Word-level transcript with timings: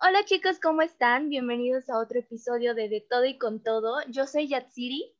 Hola 0.00 0.24
chicos, 0.24 0.60
¿cómo 0.60 0.82
están? 0.82 1.28
Bienvenidos 1.28 1.90
a 1.90 1.98
otro 1.98 2.20
episodio 2.20 2.72
de 2.76 2.88
De 2.88 3.00
Todo 3.00 3.24
y 3.24 3.36
con 3.36 3.64
Todo. 3.64 3.96
Yo 4.06 4.28
soy 4.28 4.46
Yatsiri. 4.46 5.12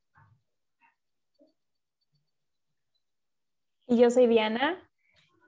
Y 3.88 3.98
yo 3.98 4.08
soy 4.08 4.28
Diana. 4.28 4.80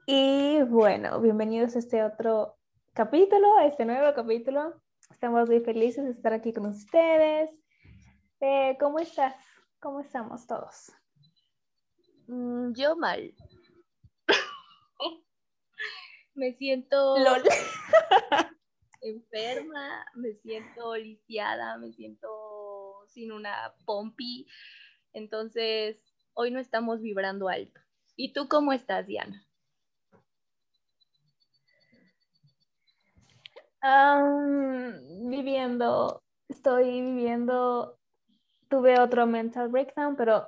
Y 0.05 0.61
bueno, 0.63 1.21
bienvenidos 1.21 1.77
a 1.77 1.79
este 1.79 2.03
otro 2.03 2.57
capítulo, 2.91 3.55
a 3.57 3.67
este 3.67 3.85
nuevo 3.85 4.13
capítulo. 4.13 4.81
Estamos 5.09 5.47
muy 5.47 5.61
felices 5.61 6.03
de 6.03 6.11
estar 6.11 6.33
aquí 6.33 6.51
con 6.51 6.65
ustedes. 6.65 7.51
Eh, 8.41 8.75
¿Cómo 8.81 8.99
estás? 8.99 9.35
¿Cómo 9.79 10.01
estamos 10.01 10.45
todos? 10.45 10.91
Mm, 12.27 12.73
yo 12.73 12.97
mal. 12.97 13.33
me 16.35 16.51
siento 16.51 17.15
enferma, 19.01 20.05
me 20.15 20.33
siento 20.35 20.95
lisiada, 20.95 21.77
me 21.77 21.91
siento 21.91 23.05
sin 23.07 23.31
una 23.31 23.73
pompi. 23.85 24.47
Entonces, 25.13 25.97
hoy 26.33 26.51
no 26.51 26.59
estamos 26.59 27.01
vibrando 27.01 27.49
alto. 27.49 27.81
¿Y 28.15 28.33
tú 28.33 28.47
cómo 28.47 28.73
estás, 28.73 29.07
Diana? 29.07 29.45
viviendo, 35.23 36.23
estoy 36.47 37.01
viviendo, 37.01 37.97
tuve 38.69 38.99
otro 38.99 39.25
mental 39.25 39.69
breakdown, 39.69 40.15
pero 40.15 40.47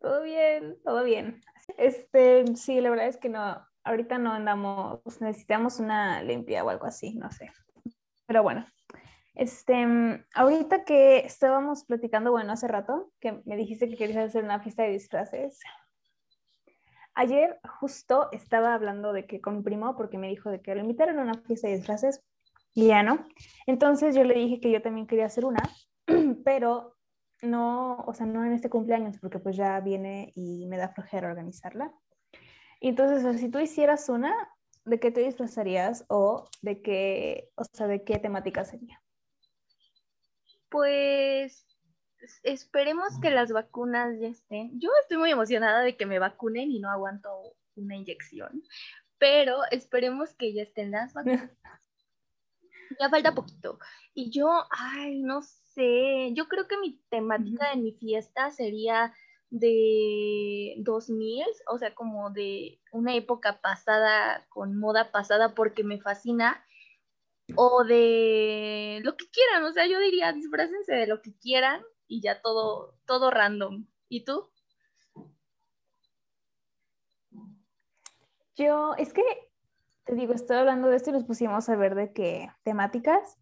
todo 0.00 0.22
bien, 0.22 0.78
todo 0.82 1.04
bien. 1.04 1.40
Este, 1.76 2.46
sí, 2.56 2.80
la 2.80 2.90
verdad 2.90 3.08
es 3.08 3.18
que 3.18 3.28
no, 3.28 3.62
ahorita 3.84 4.18
no 4.18 4.32
andamos, 4.32 5.00
necesitamos 5.20 5.80
una 5.80 6.22
limpia 6.22 6.64
o 6.64 6.70
algo 6.70 6.86
así, 6.86 7.14
no 7.14 7.30
sé. 7.30 7.50
Pero 8.26 8.42
bueno, 8.42 8.66
este, 9.34 10.24
ahorita 10.34 10.84
que 10.84 11.18
estábamos 11.18 11.84
platicando, 11.84 12.30
bueno, 12.30 12.52
hace 12.52 12.68
rato, 12.68 13.12
que 13.20 13.42
me 13.44 13.56
dijiste 13.56 13.88
que 13.88 13.96
querías 13.96 14.28
hacer 14.28 14.44
una 14.44 14.60
fiesta 14.60 14.82
de 14.82 14.90
disfraces. 14.90 15.60
Ayer 17.14 17.58
justo 17.80 18.28
estaba 18.32 18.74
hablando 18.74 19.12
de 19.12 19.26
que 19.26 19.40
con 19.40 19.58
mi 19.58 19.62
primo, 19.62 19.96
porque 19.96 20.18
me 20.18 20.28
dijo 20.28 20.50
de 20.50 20.60
que 20.60 20.74
lo 20.74 20.80
invitaron 20.80 21.18
a 21.18 21.22
una 21.22 21.34
fiesta 21.34 21.68
de 21.68 21.76
disfraces, 21.76 22.22
y 22.74 22.88
ya 22.88 23.02
no. 23.02 23.26
Entonces 23.66 24.14
yo 24.14 24.22
le 24.22 24.34
dije 24.34 24.60
que 24.60 24.70
yo 24.70 24.82
también 24.82 25.06
quería 25.06 25.26
hacer 25.26 25.44
una, 25.44 25.62
pero 26.44 26.96
no, 27.42 28.04
o 28.06 28.14
sea, 28.14 28.26
no 28.26 28.44
en 28.44 28.52
este 28.52 28.70
cumpleaños, 28.70 29.18
porque 29.18 29.38
pues 29.38 29.56
ya 29.56 29.80
viene 29.80 30.32
y 30.34 30.66
me 30.66 30.76
da 30.76 30.90
flojera 30.90 31.28
organizarla. 31.28 31.92
Entonces, 32.80 33.40
si 33.40 33.48
tú 33.50 33.58
hicieras 33.58 34.08
una, 34.08 34.34
¿de 34.86 35.00
qué 35.00 35.10
te 35.10 35.20
disfrazarías 35.20 36.04
o 36.08 36.48
de 36.62 36.80
qué, 36.80 37.50
o 37.56 37.64
sea, 37.64 37.88
de 37.88 38.04
qué 38.04 38.18
temática 38.18 38.64
sería? 38.64 39.02
Pues 40.68 41.66
esperemos 42.42 43.18
que 43.20 43.30
las 43.30 43.52
vacunas 43.52 44.18
ya 44.20 44.28
estén. 44.28 44.80
Yo 44.80 44.90
estoy 45.02 45.18
muy 45.18 45.30
emocionada 45.30 45.82
de 45.82 45.96
que 45.96 46.06
me 46.06 46.18
vacunen 46.18 46.70
y 46.70 46.78
no 46.78 46.90
aguanto 46.90 47.54
una 47.74 47.96
inyección, 47.96 48.62
pero 49.18 49.58
esperemos 49.70 50.32
que 50.34 50.54
ya 50.54 50.62
estén 50.62 50.92
las 50.92 51.12
vacunas. 51.12 51.50
ya 53.00 53.10
falta 53.10 53.34
poquito. 53.34 53.78
Y 54.14 54.30
yo, 54.30 54.64
ay, 54.70 55.20
no 55.20 55.42
sé, 55.42 56.32
yo 56.32 56.46
creo 56.46 56.68
que 56.68 56.78
mi 56.78 57.02
temática 57.10 57.70
de 57.70 57.76
mi 57.76 57.92
fiesta 57.92 58.50
sería 58.52 59.12
de 59.50 60.74
2000, 60.78 61.44
o 61.68 61.78
sea, 61.78 61.94
como 61.94 62.30
de 62.30 62.80
una 62.92 63.14
época 63.14 63.60
pasada, 63.60 64.46
con 64.48 64.78
moda 64.78 65.12
pasada, 65.12 65.54
porque 65.54 65.84
me 65.84 66.00
fascina, 66.00 66.64
o 67.54 67.84
de 67.84 69.00
lo 69.04 69.16
que 69.16 69.26
quieran, 69.30 69.64
o 69.64 69.72
sea, 69.72 69.86
yo 69.86 70.00
diría, 70.00 70.32
disfrácense 70.32 70.94
de 70.94 71.06
lo 71.06 71.22
que 71.22 71.36
quieran 71.38 71.82
y 72.08 72.20
ya 72.20 72.40
todo, 72.42 72.94
todo 73.06 73.30
random. 73.30 73.86
¿Y 74.08 74.24
tú? 74.24 74.50
Yo, 78.56 78.94
es 78.96 79.12
que, 79.12 79.22
te 80.04 80.14
digo, 80.14 80.32
estoy 80.32 80.56
hablando 80.56 80.88
de 80.88 80.96
esto 80.96 81.10
y 81.10 81.12
nos 81.12 81.24
pusimos 81.24 81.68
a 81.68 81.76
ver 81.76 81.94
de 81.94 82.12
qué 82.12 82.48
temáticas. 82.62 83.38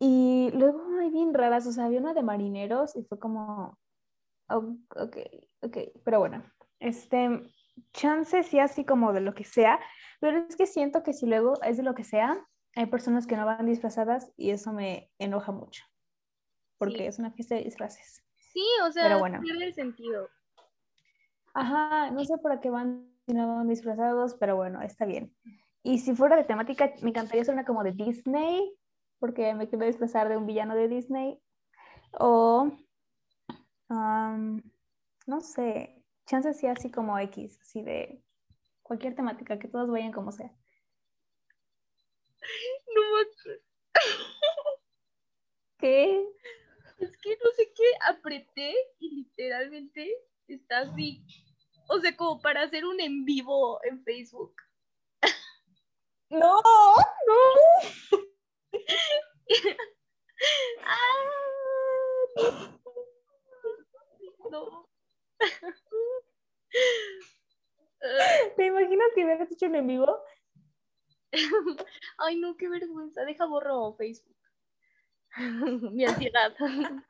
Y 0.00 0.50
luego 0.54 0.82
hay 1.00 1.10
bien 1.10 1.34
raras, 1.34 1.66
o 1.66 1.72
sea, 1.72 1.86
había 1.86 2.00
una 2.00 2.14
de 2.14 2.22
marineros 2.22 2.94
y 2.96 3.04
fue 3.04 3.18
como, 3.18 3.78
ok, 4.48 5.16
ok, 5.62 5.76
pero 6.04 6.20
bueno, 6.20 6.44
este, 6.80 7.42
chance 7.92 8.42
sí 8.42 8.58
así 8.58 8.84
como 8.84 9.12
de 9.12 9.20
lo 9.20 9.34
que 9.34 9.44
sea, 9.44 9.78
pero 10.20 10.38
es 10.38 10.56
que 10.56 10.66
siento 10.66 11.02
que 11.02 11.12
si 11.12 11.26
luego 11.26 11.54
es 11.62 11.76
de 11.76 11.82
lo 11.82 11.94
que 11.94 12.04
sea, 12.04 12.44
hay 12.74 12.86
personas 12.86 13.26
que 13.26 13.36
no 13.36 13.46
van 13.46 13.66
disfrazadas 13.66 14.32
y 14.36 14.50
eso 14.50 14.72
me 14.72 15.10
enoja 15.18 15.52
mucho, 15.52 15.84
porque 16.78 17.06
es 17.06 17.18
una 17.18 17.30
fiesta 17.30 17.54
de 17.54 17.64
disfraces. 17.64 18.22
Sí, 18.36 18.64
o 18.86 18.92
sea, 18.92 19.04
pero 19.04 19.18
bueno. 19.18 19.40
pierde 19.40 19.66
el 19.66 19.74
sentido. 19.74 20.28
Ajá, 21.54 22.10
no 22.10 22.24
sé 22.24 22.38
por 22.38 22.60
qué 22.60 22.70
van 22.70 23.12
si 23.26 23.34
no 23.34 23.46
van 23.46 23.68
disfrazados, 23.68 24.34
pero 24.34 24.56
bueno, 24.56 24.80
está 24.80 25.04
bien. 25.04 25.34
Y 25.82 25.98
si 25.98 26.14
fuera 26.14 26.36
de 26.36 26.44
temática, 26.44 26.92
me 27.02 27.10
encantaría 27.10 27.44
ser 27.44 27.54
una 27.54 27.64
como 27.64 27.84
de 27.84 27.92
Disney, 27.92 28.74
porque 29.18 29.54
me 29.54 29.68
quiero 29.68 29.86
disfrazar 29.86 30.28
de 30.28 30.36
un 30.36 30.46
villano 30.46 30.74
de 30.74 30.88
Disney. 30.88 31.38
O 32.12 32.70
no 33.88 35.40
sé, 35.40 36.04
chances 36.26 36.58
sí 36.58 36.66
así 36.66 36.90
como 36.90 37.18
X, 37.18 37.58
así 37.62 37.82
de 37.82 38.22
cualquier 38.82 39.14
temática, 39.14 39.58
que 39.58 39.68
todos 39.68 39.90
vayan 39.90 40.12
como 40.12 40.32
sea. 40.32 40.52
No 42.94 43.02
¿Qué? 45.78 46.26
Es 46.98 47.16
que 47.18 47.30
no 47.30 47.50
sé 47.56 47.72
qué 47.74 47.84
apreté 48.08 48.74
y 48.98 49.16
literalmente 49.16 50.12
está 50.48 50.80
así. 50.80 51.24
O 51.88 52.00
sea, 52.00 52.16
como 52.16 52.40
para 52.40 52.62
hacer 52.62 52.84
un 52.84 53.00
en 53.00 53.24
vivo 53.24 53.80
en 53.84 54.02
Facebook. 54.04 54.54
No, 56.30 56.60
no. 56.60 56.94
ah, 60.84 61.24
no. 62.36 62.77
¿Te 68.56 68.66
imaginas 68.66 69.08
que 69.14 69.24
hubieras 69.24 69.50
hecho 69.50 69.66
un 69.66 69.76
en 69.76 69.86
vivo? 69.86 70.18
Ay, 72.18 72.36
no, 72.36 72.56
qué 72.56 72.68
vergüenza. 72.68 73.24
Deja 73.24 73.46
borro 73.46 73.94
Facebook. 73.96 74.36
Mi 75.92 76.04
ansiedad. 76.04 76.54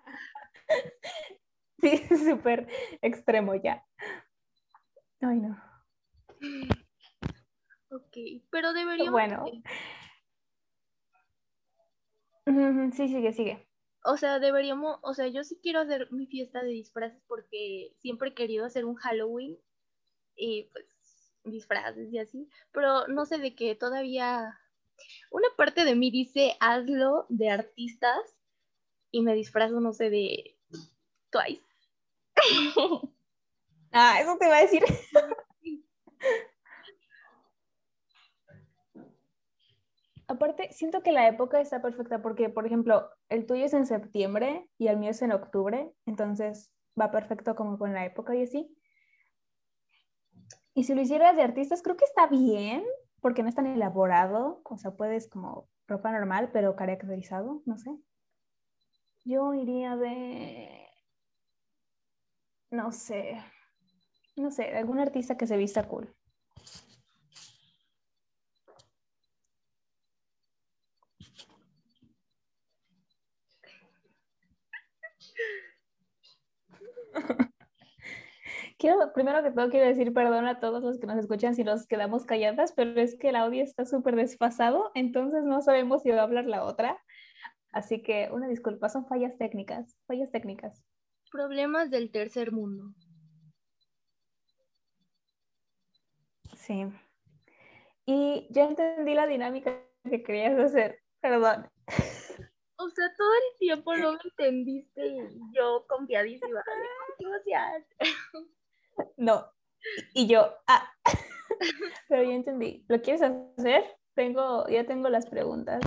Sí, 1.80 1.96
súper 2.08 2.66
extremo 3.02 3.54
ya. 3.54 3.86
Ay, 5.20 5.38
no. 5.38 5.56
Ok, 7.90 8.16
pero 8.50 8.72
deberíamos. 8.72 9.12
Bueno. 9.12 9.44
Sí, 12.92 13.06
sigue, 13.06 13.32
sigue 13.32 13.67
o 14.08 14.16
sea, 14.16 14.38
deberíamos, 14.38 14.98
o 15.02 15.12
sea, 15.12 15.28
yo 15.28 15.44
sí 15.44 15.58
quiero 15.62 15.80
hacer 15.80 16.10
mi 16.10 16.26
fiesta 16.26 16.62
de 16.62 16.70
disfraces 16.70 17.22
porque 17.28 17.92
siempre 17.98 18.30
he 18.30 18.34
querido 18.34 18.64
hacer 18.64 18.86
un 18.86 18.94
Halloween 18.94 19.58
y 20.34 20.62
pues 20.72 20.86
disfraces 21.44 22.10
y 22.10 22.18
así, 22.18 22.48
pero 22.72 23.06
no 23.08 23.26
sé 23.26 23.36
de 23.36 23.54
qué 23.54 23.74
todavía 23.74 24.58
una 25.30 25.48
parte 25.58 25.84
de 25.84 25.94
mí 25.94 26.10
dice 26.10 26.56
hazlo 26.58 27.26
de 27.28 27.50
artistas 27.50 28.18
y 29.10 29.20
me 29.20 29.34
disfrazo, 29.34 29.78
no 29.78 29.92
sé, 29.92 30.08
de 30.08 30.56
Twice. 31.30 31.62
ah, 33.92 34.20
eso 34.22 34.38
te 34.38 34.46
iba 34.46 34.56
a 34.56 34.62
decir. 34.62 34.84
Aparte, 40.28 40.70
siento 40.72 41.02
que 41.02 41.12
la 41.12 41.26
época 41.26 41.58
está 41.58 41.80
perfecta 41.80 42.20
porque, 42.20 42.50
por 42.50 42.66
ejemplo, 42.66 43.08
el 43.30 43.46
tuyo 43.46 43.64
es 43.64 43.72
en 43.72 43.86
septiembre 43.86 44.68
y 44.76 44.88
el 44.88 44.98
mío 44.98 45.10
es 45.10 45.22
en 45.22 45.32
octubre, 45.32 45.90
entonces 46.04 46.70
va 47.00 47.10
perfecto 47.10 47.56
como 47.56 47.78
con 47.78 47.94
la 47.94 48.04
época 48.04 48.36
y 48.36 48.42
así. 48.42 48.76
Y 50.74 50.84
si 50.84 50.94
lo 50.94 51.00
hicieras 51.00 51.34
de 51.34 51.42
artistas, 51.42 51.82
creo 51.82 51.96
que 51.96 52.04
está 52.04 52.26
bien, 52.26 52.84
porque 53.20 53.42
no 53.42 53.48
es 53.48 53.54
tan 53.54 53.66
elaborado, 53.66 54.60
o 54.64 54.76
sea, 54.76 54.90
puedes 54.90 55.28
como 55.28 55.66
ropa 55.86 56.12
normal, 56.12 56.50
pero 56.52 56.76
caracterizado, 56.76 57.62
no 57.64 57.78
sé. 57.78 57.90
Yo 59.24 59.54
iría 59.54 59.96
de, 59.96 60.86
no 62.70 62.92
sé, 62.92 63.42
no 64.36 64.50
sé, 64.50 64.76
algún 64.76 64.98
artista 64.98 65.38
que 65.38 65.46
se 65.46 65.56
vista 65.56 65.88
cool. 65.88 66.14
Quiero, 78.78 79.12
primero 79.12 79.42
que 79.42 79.50
todo 79.50 79.70
quiero 79.70 79.86
decir 79.86 80.12
perdón 80.12 80.46
a 80.46 80.60
todos 80.60 80.82
los 80.82 80.98
que 80.98 81.06
nos 81.06 81.18
escuchan 81.18 81.54
si 81.54 81.64
nos 81.64 81.86
quedamos 81.86 82.24
calladas, 82.24 82.72
pero 82.72 83.00
es 83.00 83.16
que 83.18 83.30
el 83.30 83.36
audio 83.36 83.62
está 83.62 83.84
súper 83.84 84.16
desfasado, 84.16 84.90
entonces 84.94 85.44
no 85.44 85.60
sabemos 85.62 86.02
si 86.02 86.10
va 86.10 86.20
a 86.20 86.22
hablar 86.22 86.46
la 86.46 86.64
otra. 86.64 86.98
Así 87.72 88.02
que 88.02 88.28
una 88.32 88.48
disculpa, 88.48 88.88
son 88.88 89.06
fallas 89.06 89.36
técnicas, 89.36 89.96
fallas 90.06 90.30
técnicas. 90.30 90.82
Problemas 91.30 91.90
del 91.90 92.10
tercer 92.10 92.52
mundo. 92.52 92.94
Sí. 96.56 96.86
Y 98.06 98.46
ya 98.50 98.64
entendí 98.64 99.14
la 99.14 99.26
dinámica 99.26 99.78
que 100.08 100.22
querías 100.22 100.58
hacer, 100.58 101.00
perdón. 101.20 101.68
O 102.80 102.88
sea, 102.90 103.12
todo 103.16 103.34
el 103.34 103.58
tiempo 103.58 103.96
no 103.96 104.12
me 104.12 104.18
entendiste 104.22 105.06
y 105.06 105.40
yo 105.52 105.84
confiadísima. 105.88 106.62
No. 109.16 109.52
Y 110.12 110.26
yo, 110.26 110.54
ah. 110.66 110.92
Pero 112.08 112.22
ya 112.22 112.34
entendí. 112.34 112.84
¿Lo 112.88 113.00
quieres 113.00 113.22
hacer? 113.22 113.84
Tengo, 114.14 114.66
ya 114.68 114.84
tengo 114.84 115.08
las 115.08 115.26
preguntas. 115.26 115.80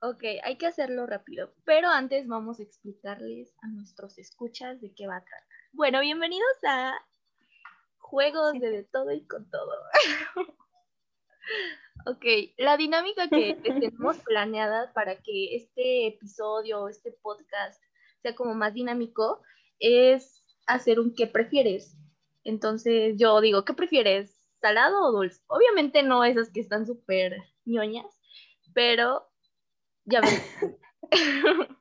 Ok, 0.00 0.24
hay 0.42 0.56
que 0.56 0.66
hacerlo 0.66 1.06
rápido. 1.06 1.54
Pero 1.64 1.88
antes 1.88 2.26
vamos 2.26 2.60
a 2.60 2.62
explicarles 2.62 3.54
a 3.62 3.68
nuestros 3.68 4.18
escuchas 4.18 4.80
de 4.80 4.94
qué 4.94 5.06
va 5.06 5.16
a 5.16 5.24
tratar. 5.24 5.48
Bueno, 5.72 6.00
bienvenidos 6.00 6.56
a 6.66 6.94
Juegos 7.98 8.52
de, 8.54 8.70
de 8.70 8.84
todo 8.84 9.10
y 9.12 9.26
con 9.26 9.48
todo. 9.50 9.72
Ok, 12.06 12.24
la 12.58 12.76
dinámica 12.76 13.28
que 13.28 13.54
tenemos 13.62 14.18
planeada 14.18 14.92
para 14.92 15.16
que 15.22 15.56
este 15.56 16.08
episodio, 16.08 16.88
este 16.88 17.12
podcast 17.12 17.82
sea 18.20 18.34
como 18.34 18.54
más 18.54 18.74
dinámico, 18.74 19.42
es 19.78 20.44
hacer 20.66 21.00
un 21.00 21.14
¿qué 21.14 21.26
prefieres? 21.26 21.96
Entonces 22.44 23.14
yo 23.16 23.40
digo, 23.40 23.64
¿qué 23.64 23.72
prefieres? 23.72 24.38
¿Salado 24.60 25.02
o 25.02 25.12
dulce? 25.12 25.42
Obviamente 25.46 26.02
no 26.02 26.24
esas 26.24 26.50
que 26.50 26.60
están 26.60 26.86
súper 26.86 27.38
ñoñas, 27.64 28.20
pero 28.74 29.30
ya 30.04 30.20
ven. 30.20 30.78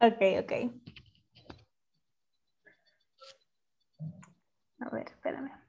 ok, 0.00 0.22
ok. 0.42 0.52
A 4.80 4.90
ver, 4.90 5.06
espérame. 5.08 5.62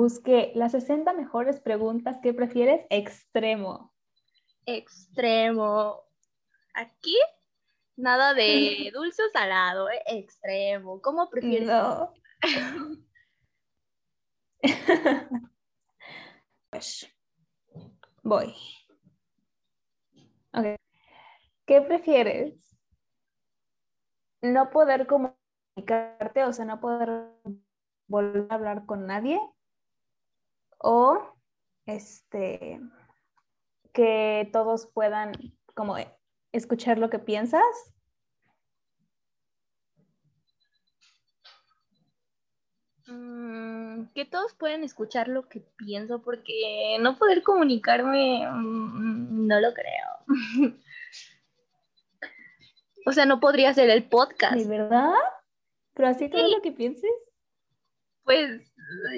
Busqué 0.00 0.50
las 0.54 0.72
60 0.72 1.12
mejores 1.12 1.60
preguntas 1.60 2.16
que 2.22 2.32
prefieres 2.32 2.86
extremo. 2.88 3.92
Extremo. 4.64 6.04
Aquí 6.72 7.18
nada 7.96 8.32
de 8.32 8.90
dulce 8.94 9.22
o 9.22 9.30
salado, 9.30 9.90
eh, 9.90 10.00
extremo. 10.06 11.02
¿Cómo 11.02 11.28
prefieres? 11.28 11.68
No. 11.68 12.14
pues 16.70 17.14
voy. 18.22 18.54
Okay. 20.54 20.76
¿Qué 21.66 21.82
prefieres? 21.82 22.74
No 24.40 24.70
poder 24.70 25.06
comunicarte, 25.06 26.44
o 26.44 26.54
sea, 26.54 26.64
no 26.64 26.80
poder 26.80 27.34
volver 28.06 28.46
a 28.48 28.54
hablar 28.54 28.86
con 28.86 29.06
nadie 29.06 29.38
o 30.80 31.36
este, 31.86 32.80
que 33.92 34.48
todos 34.52 34.86
puedan 34.86 35.32
como 35.74 35.96
escuchar 36.52 36.98
lo 36.98 37.10
que 37.10 37.18
piensas. 37.18 37.94
Mm, 43.06 44.04
que 44.14 44.24
todos 44.24 44.54
pueden 44.54 44.84
escuchar 44.84 45.28
lo 45.28 45.48
que 45.48 45.60
pienso 45.76 46.22
porque 46.22 46.96
no 47.00 47.18
poder 47.18 47.42
comunicarme 47.42 48.46
mm, 48.46 49.46
no 49.46 49.60
lo 49.60 49.74
creo. 49.74 50.08
o 53.06 53.12
sea, 53.12 53.26
no 53.26 53.40
podría 53.40 53.74
ser 53.74 53.90
el 53.90 54.08
podcast. 54.08 54.54
¿De 54.54 54.66
verdad? 54.66 55.14
¿Pero 55.94 56.08
así 56.08 56.28
todo 56.28 56.48
lo 56.48 56.62
que 56.62 56.72
pienses? 56.72 57.10
Pues 58.24 58.62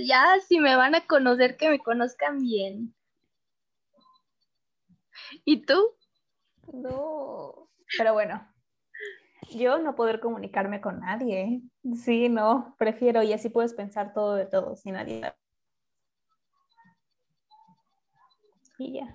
ya 0.04 0.38
si 0.46 0.60
me 0.60 0.76
van 0.76 0.94
a 0.94 1.06
conocer, 1.06 1.56
que 1.56 1.68
me 1.68 1.78
conozcan 1.78 2.38
bien. 2.38 2.94
¿Y 5.44 5.64
tú? 5.64 5.96
No. 6.72 7.68
Pero 7.98 8.14
bueno, 8.14 8.46
yo 9.50 9.78
no 9.78 9.94
poder 9.94 10.20
comunicarme 10.20 10.80
con 10.80 11.00
nadie. 11.00 11.62
Sí, 11.94 12.28
no, 12.28 12.74
prefiero 12.78 13.22
y 13.22 13.32
así 13.32 13.48
puedes 13.48 13.74
pensar 13.74 14.12
todo 14.14 14.34
de 14.34 14.46
todo 14.46 14.76
sin 14.76 14.94
nadie. 14.94 15.32
Y 18.78 18.94
ya. 18.94 19.14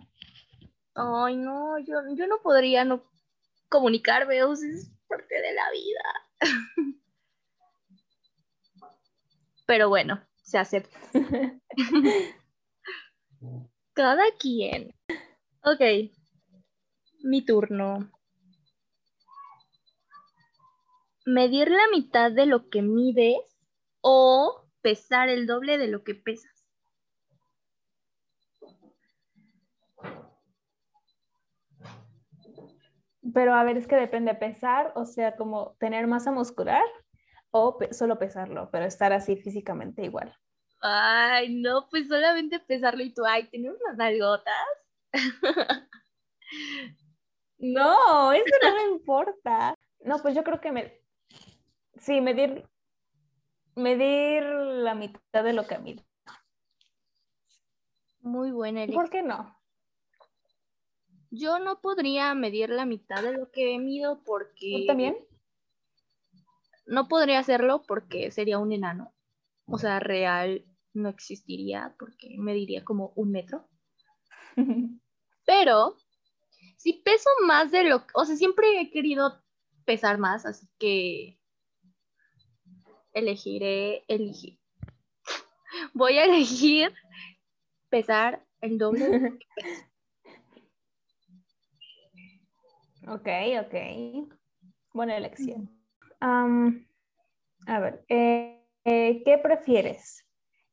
Ay, 0.96 1.38
no, 1.38 1.78
yo, 1.80 1.96
yo 2.16 2.28
no 2.28 2.42
podría 2.42 2.84
no 2.84 3.04
comunicarme, 3.70 4.44
o 4.44 4.54
es 4.54 4.92
parte 5.08 5.36
de 5.36 5.54
la 5.54 5.72
vida. 5.72 6.30
Pero 9.68 9.90
bueno, 9.90 10.20
se 10.42 10.58
acepta. 10.58 10.98
Cada 13.94 14.24
quien. 14.40 14.96
Ok, 15.62 15.82
mi 17.24 17.46
turno. 17.46 18.10
Medir 21.26 21.70
la 21.70 21.90
mitad 21.92 22.32
de 22.32 22.46
lo 22.46 22.70
que 22.70 22.82
mides 22.82 23.60
o 24.00 24.66
pesar 24.82 25.28
el 25.28 25.46
doble 25.46 25.78
de 25.78 25.88
lo 25.88 26.06
que 26.06 26.16
pesas. 26.16 26.66
Pero 33.34 33.54
a 33.54 33.64
ver, 33.66 33.76
es 33.76 33.88
que 33.88 33.98
depende 33.98 34.34
pesar, 34.36 34.94
o 34.96 35.04
sea, 35.04 35.36
como 35.36 35.76
tener 35.80 36.08
masa 36.08 36.32
muscular 36.32 36.86
o 37.52 37.78
solo 37.92 38.20
pesarlo, 38.20 38.70
pero 38.72 38.86
estar 38.86 39.14
así 39.14 39.36
físicamente 39.36 40.04
igual. 40.04 40.36
Ay, 40.80 41.56
no, 41.56 41.88
pues 41.90 42.08
solamente 42.08 42.60
pesarlo 42.60 43.04
y 43.04 43.14
tú, 43.14 43.26
ay, 43.26 43.50
tenemos 43.50 43.80
unas 43.82 43.98
nalgotas. 43.98 44.54
no, 47.58 48.32
eso 48.34 48.56
no 48.62 48.76
me 48.76 48.84
importa. 48.92 49.74
No, 50.02 50.20
pues 50.20 50.36
yo 50.36 50.44
creo 50.44 50.62
que 50.62 50.72
me... 50.72 51.02
Sí, 51.98 52.22
medir, 52.22 52.70
medir 53.76 54.44
la 54.44 54.94
mitad 54.94 55.44
de 55.44 55.54
lo 55.54 55.66
que 55.66 55.80
mido. 55.80 56.04
Muy 58.20 58.52
buena 58.52 58.86
¿Por 58.88 59.10
qué 59.10 59.24
no? 59.24 59.58
Yo 61.32 61.60
no 61.60 61.82
podría 61.82 62.34
medir 62.36 62.70
la 62.70 62.86
mitad 62.86 63.24
de 63.24 63.34
lo 63.34 63.52
que 63.52 63.80
mido 63.80 64.24
porque... 64.24 64.80
¿Tú 64.82 64.86
también? 64.86 65.27
No 66.88 67.08
podría 67.08 67.40
hacerlo 67.40 67.84
porque 67.88 68.32
sería 68.32 68.60
un 68.60 68.72
enano. 68.72 69.14
O 69.66 69.78
sea, 69.78 70.00
real 70.00 70.66
no 70.94 71.10
existiría 71.10 71.96
porque 72.00 72.36
mediría 72.38 72.84
como 72.84 73.14
un 73.16 73.32
metro. 73.32 73.68
Pero 75.46 75.98
si 76.78 76.94
peso 76.94 77.30
más 77.46 77.72
de 77.72 77.84
lo 77.84 78.04
o 78.14 78.26
sea, 78.26 78.36
siempre 78.36 78.82
he 78.82 78.90
querido 78.90 79.44
pesar 79.86 80.18
más, 80.18 80.46
así 80.46 80.68
que 80.80 81.40
elegiré, 83.14 84.06
elegir. 84.08 84.60
Voy 85.94 86.18
a 86.18 86.26
elegir 86.26 86.94
pesar 87.90 88.46
el 88.62 88.78
doble. 88.78 89.06
ok, 93.08 93.28
ok. 93.62 94.30
Buena 94.94 95.18
elección 95.18 95.77
a 96.20 97.80
ver, 97.80 98.06
eh, 98.10 98.66
eh, 98.86 99.22
¿qué 99.24 99.38
prefieres? 99.38 100.26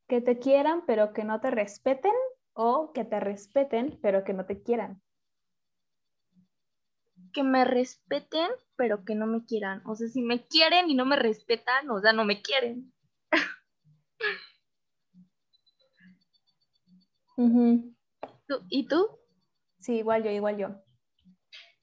¿Que 0.08 0.20
te 0.20 0.38
quieran 0.38 0.84
pero 0.86 1.12
que 1.12 1.24
no 1.24 1.40
te 1.40 1.50
respeten 1.50 2.12
o 2.52 2.92
que 2.92 3.04
te 3.04 3.20
respeten 3.20 3.98
pero 4.02 4.24
que 4.24 4.32
no 4.32 4.46
te 4.46 4.62
quieran? 4.62 5.02
Que 7.32 7.42
me 7.42 7.64
respeten 7.64 8.48
pero 8.76 9.04
que 9.04 9.14
no 9.14 9.26
me 9.26 9.44
quieran. 9.44 9.82
O 9.86 9.94
sea, 9.96 10.08
si 10.08 10.22
me 10.22 10.46
quieren 10.46 10.90
y 10.90 10.94
no 10.94 11.04
me 11.04 11.16
respetan, 11.16 11.90
o 11.90 12.00
sea, 12.00 12.12
no 12.12 12.24
me 12.24 12.42
quieren. 12.42 12.92
¿Y 18.68 18.86
tú? 18.86 19.08
Sí, 19.80 19.94
igual 19.96 20.22
yo, 20.22 20.30
igual 20.30 20.56
yo. 20.56 20.68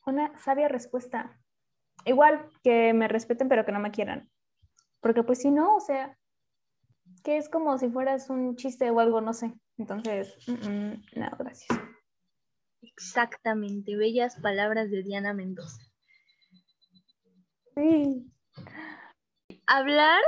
Una 0.05 0.37
sabia 0.37 0.67
respuesta 0.67 1.40
igual 2.05 2.49
que 2.63 2.93
me 2.93 3.07
respeten 3.07 3.49
pero 3.49 3.65
que 3.65 3.71
no 3.71 3.79
me 3.79 3.91
quieran. 3.91 4.29
Porque 4.99 5.23
pues 5.23 5.39
si 5.39 5.51
no, 5.51 5.75
o 5.75 5.79
sea, 5.79 6.17
que 7.23 7.37
es 7.37 7.49
como 7.49 7.77
si 7.77 7.89
fueras 7.89 8.29
un 8.29 8.55
chiste 8.55 8.89
o 8.89 8.99
algo, 8.99 9.21
no 9.21 9.33
sé. 9.33 9.53
Entonces, 9.77 10.37
no, 10.47 11.31
gracias. 11.37 11.67
Exactamente, 12.81 13.95
bellas 13.95 14.39
palabras 14.41 14.89
de 14.89 15.03
Diana 15.03 15.33
Mendoza. 15.33 15.81
Sí. 17.75 18.29
hablar 19.65 20.19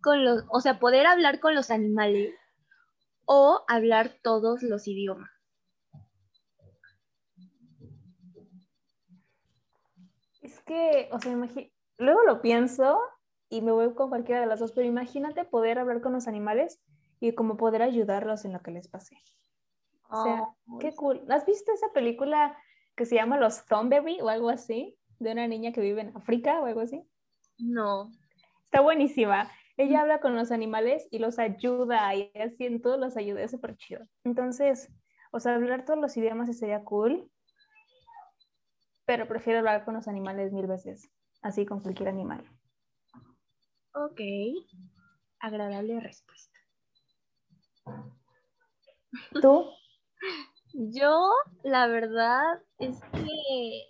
con 0.00 0.24
los, 0.24 0.44
o 0.48 0.60
sea, 0.60 0.78
poder 0.78 1.06
hablar 1.06 1.40
con 1.40 1.54
los 1.54 1.70
animales 1.70 2.34
o 3.26 3.64
hablar 3.68 4.14
todos 4.22 4.62
los 4.62 4.86
idiomas. 4.88 5.30
Es 10.40 10.55
que, 10.66 11.08
o 11.12 11.18
sea, 11.18 11.34
luego 11.98 12.22
lo 12.24 12.42
pienso 12.42 13.00
y 13.48 13.62
me 13.62 13.72
voy 13.72 13.94
con 13.94 14.08
cualquiera 14.08 14.40
de 14.40 14.46
las 14.46 14.60
dos, 14.60 14.72
pero 14.72 14.86
imagínate 14.86 15.44
poder 15.44 15.78
hablar 15.78 16.00
con 16.00 16.12
los 16.12 16.26
animales 16.28 16.80
y 17.20 17.32
como 17.34 17.56
poder 17.56 17.82
ayudarlos 17.82 18.44
en 18.44 18.52
lo 18.52 18.60
que 18.60 18.72
les 18.72 18.88
pase. 18.88 19.16
O 20.08 20.22
sea, 20.22 20.48
qué 20.80 20.94
cool. 20.94 21.24
¿Has 21.30 21.46
visto 21.46 21.72
esa 21.72 21.92
película 21.92 22.56
que 22.94 23.06
se 23.06 23.16
llama 23.16 23.38
Los 23.38 23.64
Thornberry 23.66 24.20
o 24.20 24.28
algo 24.28 24.50
así? 24.50 24.96
De 25.18 25.32
una 25.32 25.48
niña 25.48 25.72
que 25.72 25.80
vive 25.80 26.02
en 26.02 26.16
África 26.16 26.60
o 26.60 26.66
algo 26.66 26.80
así. 26.80 27.02
No. 27.58 28.10
Está 28.64 28.80
buenísima. 28.80 29.50
Ella 29.76 30.02
habla 30.02 30.20
con 30.20 30.36
los 30.36 30.52
animales 30.52 31.08
y 31.10 31.18
los 31.18 31.38
ayuda 31.38 32.14
y 32.14 32.30
así 32.34 32.66
en 32.66 32.80
todos 32.80 32.98
los 32.98 33.16
ayuda, 33.16 33.42
es 33.42 33.50
súper 33.50 33.76
chido. 33.76 34.06
Entonces, 34.24 34.90
o 35.32 35.40
sea, 35.40 35.54
hablar 35.54 35.84
todos 35.84 35.98
los 35.98 36.16
idiomas 36.16 36.56
sería 36.56 36.84
cool, 36.84 37.30
pero 39.06 39.28
prefiero 39.28 39.60
hablar 39.60 39.84
con 39.84 39.94
los 39.94 40.08
animales 40.08 40.52
mil 40.52 40.66
veces, 40.66 41.10
así 41.40 41.64
con 41.64 41.80
cualquier 41.80 42.08
animal. 42.08 42.44
Ok, 43.94 44.20
agradable 45.38 46.00
respuesta. 46.00 46.58
¿Tú? 49.40 49.64
Yo, 50.74 51.30
la 51.62 51.86
verdad, 51.86 52.42
es 52.78 53.00
que, 53.12 53.82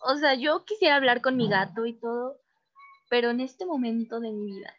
o 0.00 0.16
sea, 0.16 0.34
yo 0.34 0.64
quisiera 0.64 0.96
hablar 0.96 1.20
con 1.20 1.36
mi 1.36 1.48
gato 1.48 1.86
y 1.86 1.92
todo, 2.00 2.40
pero 3.08 3.30
en 3.30 3.38
este 3.38 3.64
momento 3.64 4.18
de 4.18 4.32
mi 4.32 4.46
vida, 4.46 4.74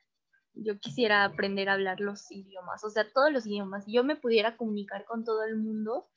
yo 0.55 0.77
quisiera 0.77 1.23
aprender 1.23 1.69
a 1.69 1.73
hablar 1.73 2.01
los 2.01 2.29
idiomas, 2.31 2.83
o 2.83 2.89
sea, 2.89 3.09
todos 3.09 3.31
los 3.31 3.45
idiomas. 3.45 3.85
Si 3.85 3.93
yo 3.93 4.03
me 4.03 4.17
pudiera 4.17 4.57
comunicar 4.57 5.05
con 5.05 5.23
todo 5.23 5.43
el 5.43 5.55
mundo, 5.55 6.09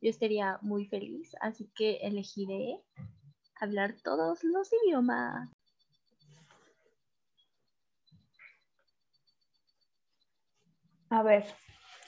yo 0.00 0.10
estaría 0.10 0.58
muy 0.62 0.86
feliz, 0.86 1.34
así 1.40 1.70
que 1.74 1.96
elegiré 2.02 2.80
hablar 3.60 3.94
todos 4.02 4.42
los 4.44 4.70
idiomas. 4.84 5.50
A 11.10 11.22
ver, 11.22 11.44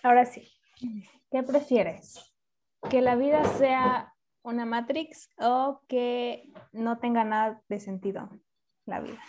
ahora 0.03 0.25
sí. 0.25 0.49
¿Qué 1.31 1.43
prefieres? 1.43 2.35
¿Que 2.89 3.01
la 3.01 3.17
vida 3.17 3.45
sea 3.59 4.15
una 4.43 4.65
Matrix 4.65 5.29
o 5.39 5.83
que 5.89 6.53
no 6.73 6.99
tenga 6.99 7.25
nada 7.25 7.63
de 7.69 7.81
sentido 7.81 8.31
la 8.87 9.01
vida? 9.01 9.23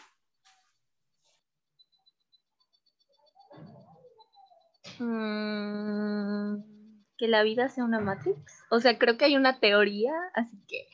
Mm, 5.00 6.73
que 7.18 7.28
la 7.28 7.44
vida 7.44 7.70
sea 7.70 7.84
una 7.84 8.00
Matrix. 8.00 8.64
O 8.70 8.80
sea, 8.80 8.98
creo 8.98 9.18
que 9.18 9.26
hay 9.26 9.36
una 9.36 9.60
teoría, 9.60 10.14
así 10.34 10.58
que 10.68 10.88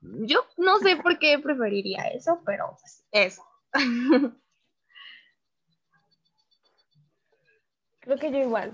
yo 0.00 0.44
no 0.56 0.78
sé 0.78 0.96
por 0.96 1.18
qué 1.18 1.38
preferiría 1.38 2.04
eso, 2.08 2.40
pero 2.46 2.76
pues, 2.80 3.04
eso. 3.10 3.42
Creo 8.00 8.16
que 8.16 8.30
yo 8.30 8.38
igual. 8.38 8.72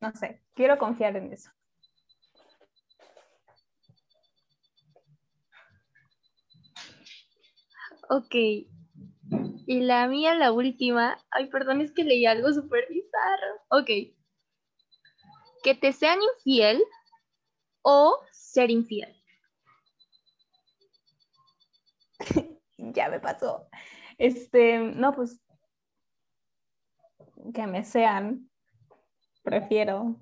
No 0.00 0.10
sé, 0.12 0.40
quiero 0.54 0.78
confiar 0.78 1.16
en 1.16 1.32
eso. 1.32 1.50
Ok, 8.08 8.34
y 9.66 9.80
la 9.80 10.06
mía, 10.08 10.34
la 10.34 10.52
última, 10.52 11.18
ay, 11.30 11.46
perdón, 11.46 11.80
es 11.80 11.92
que 11.92 12.04
leí 12.04 12.26
algo 12.26 12.52
súper 12.52 12.86
bizarro. 12.88 13.60
Ok. 13.68 13.90
Que 15.62 15.74
te 15.74 15.92
sean 15.92 16.18
infiel 16.36 16.82
o 17.82 18.18
ser 18.32 18.70
infiel. 18.70 19.14
ya 22.78 23.08
me 23.08 23.20
pasó. 23.20 23.68
Este, 24.18 24.78
no, 24.78 25.14
pues 25.14 25.40
que 27.54 27.66
me 27.66 27.84
sean, 27.84 28.50
prefiero. 29.42 30.16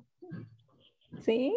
¿Sí? 1.22 1.56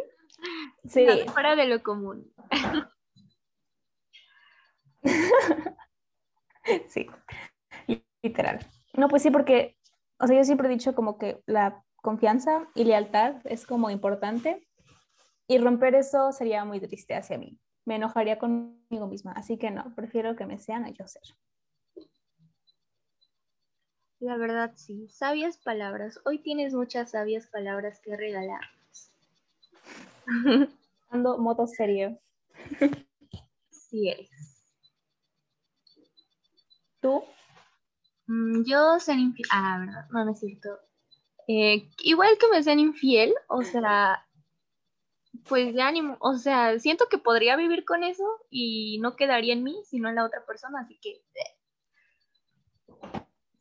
Sí. 0.85 1.05
fuera 1.31 1.55
de 1.55 1.67
lo 1.67 1.83
común. 1.83 2.33
sí 6.87 7.07
literal. 8.23 8.65
No, 8.95 9.07
pues 9.07 9.21
sí, 9.21 9.29
porque, 9.29 9.77
o 10.19 10.25
sea, 10.25 10.37
yo 10.37 10.43
siempre 10.43 10.67
he 10.67 10.71
dicho 10.71 10.95
como 10.95 11.17
que 11.17 11.41
la 11.45 11.83
confianza 12.03 12.67
y 12.75 12.83
lealtad 12.83 13.37
es 13.45 13.65
como 13.65 13.89
importante 13.89 14.67
y 15.47 15.57
romper 15.57 15.95
eso 15.95 16.33
sería 16.33 16.65
muy 16.65 16.81
triste 16.81 17.15
hacia 17.15 17.37
mí. 17.37 17.57
Me 17.85 17.95
enojaría 17.95 18.37
conmigo 18.37 19.07
misma, 19.07 19.31
así 19.31 19.57
que 19.57 19.71
no, 19.71 19.95
prefiero 19.95 20.35
que 20.35 20.45
me 20.45 20.59
sean 20.59 20.83
a 20.83 20.89
yo 20.89 21.07
ser. 21.07 21.23
La 24.19 24.37
verdad, 24.37 24.73
sí. 24.75 25.07
Sabias 25.09 25.57
palabras. 25.57 26.19
Hoy 26.25 26.39
tienes 26.39 26.73
muchas 26.73 27.11
sabias 27.11 27.47
palabras 27.47 27.99
que 28.01 28.15
regalarnos. 28.15 29.11
Ando 31.09 31.37
moto 31.37 31.67
serio. 31.67 32.19
Sí 33.69 34.09
eres. 34.09 34.29
¿Tú? 37.01 37.23
Mm, 38.27 38.63
yo 38.65 38.99
ser 38.99 39.19
infiel. 39.19 39.47
Ah, 39.51 39.77
verdad, 39.79 40.07
no, 40.11 40.25
no 40.25 40.31
es 40.31 40.39
cierto. 40.39 40.69
Eh, 41.47 41.89
igual 42.03 42.37
que 42.37 42.47
me 42.47 42.63
sean 42.63 42.79
infiel, 42.79 43.33
o 43.47 43.63
sea, 43.63 44.25
pues 45.47 45.73
de 45.73 45.81
ánimo, 45.81 46.17
o 46.19 46.35
sea, 46.35 46.79
siento 46.79 47.07
que 47.09 47.17
podría 47.17 47.55
vivir 47.55 47.83
con 47.85 48.03
eso 48.03 48.23
y 48.49 48.99
no 49.01 49.15
quedaría 49.15 49.53
en 49.53 49.63
mí, 49.63 49.81
sino 49.85 50.09
en 50.09 50.15
la 50.15 50.25
otra 50.25 50.45
persona, 50.45 50.81
así 50.81 50.97
que. 51.01 51.21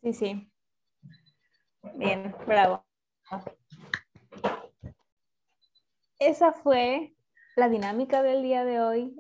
Sí, 0.03 0.13
sí. 0.13 0.53
Bien, 1.95 2.35
bravo. 2.47 2.85
Esa 6.19 6.53
fue 6.53 7.15
la 7.57 7.69
dinámica 7.69 8.23
del 8.23 8.43
día 8.43 8.65
de 8.65 8.81
hoy. 8.81 9.17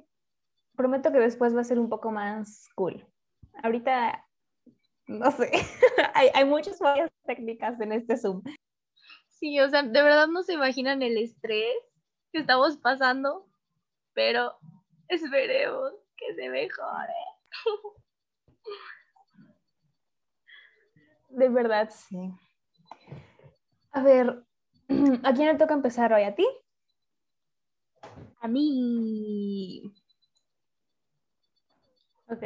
Prometo 0.76 1.12
que 1.12 1.18
después 1.18 1.54
va 1.54 1.60
a 1.60 1.64
ser 1.64 1.78
un 1.78 1.88
poco 1.88 2.12
más 2.12 2.68
cool. 2.74 3.04
Ahorita 3.62 4.26
no 5.18 5.30
sé, 5.30 5.50
hay, 6.14 6.28
hay 6.34 6.44
muchas 6.44 6.78
varias 6.78 7.10
técnicas 7.26 7.80
en 7.80 7.92
este 7.92 8.16
Zoom. 8.16 8.42
Sí, 9.28 9.58
o 9.60 9.68
sea, 9.68 9.82
de 9.82 10.02
verdad 10.02 10.28
no 10.28 10.42
se 10.42 10.54
imaginan 10.54 11.02
el 11.02 11.16
estrés 11.18 11.74
que 12.32 12.40
estamos 12.40 12.76
pasando, 12.78 13.48
pero 14.14 14.56
esperemos 15.08 15.92
que 16.16 16.34
se 16.34 16.48
mejore. 16.48 17.12
De 21.30 21.48
verdad, 21.48 21.88
sí. 21.90 22.30
A 23.92 24.02
ver, 24.02 24.44
¿a 25.24 25.32
quién 25.32 25.48
le 25.48 25.54
toca 25.56 25.74
empezar 25.74 26.12
hoy? 26.12 26.24
¿A 26.24 26.34
ti? 26.34 26.46
A 28.40 28.48
mí. 28.48 29.82
Ok, 32.28 32.42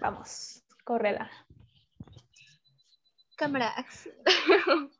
vamos. 0.00 0.62
Córrela. 0.84 1.30
Cámara. 3.36 3.74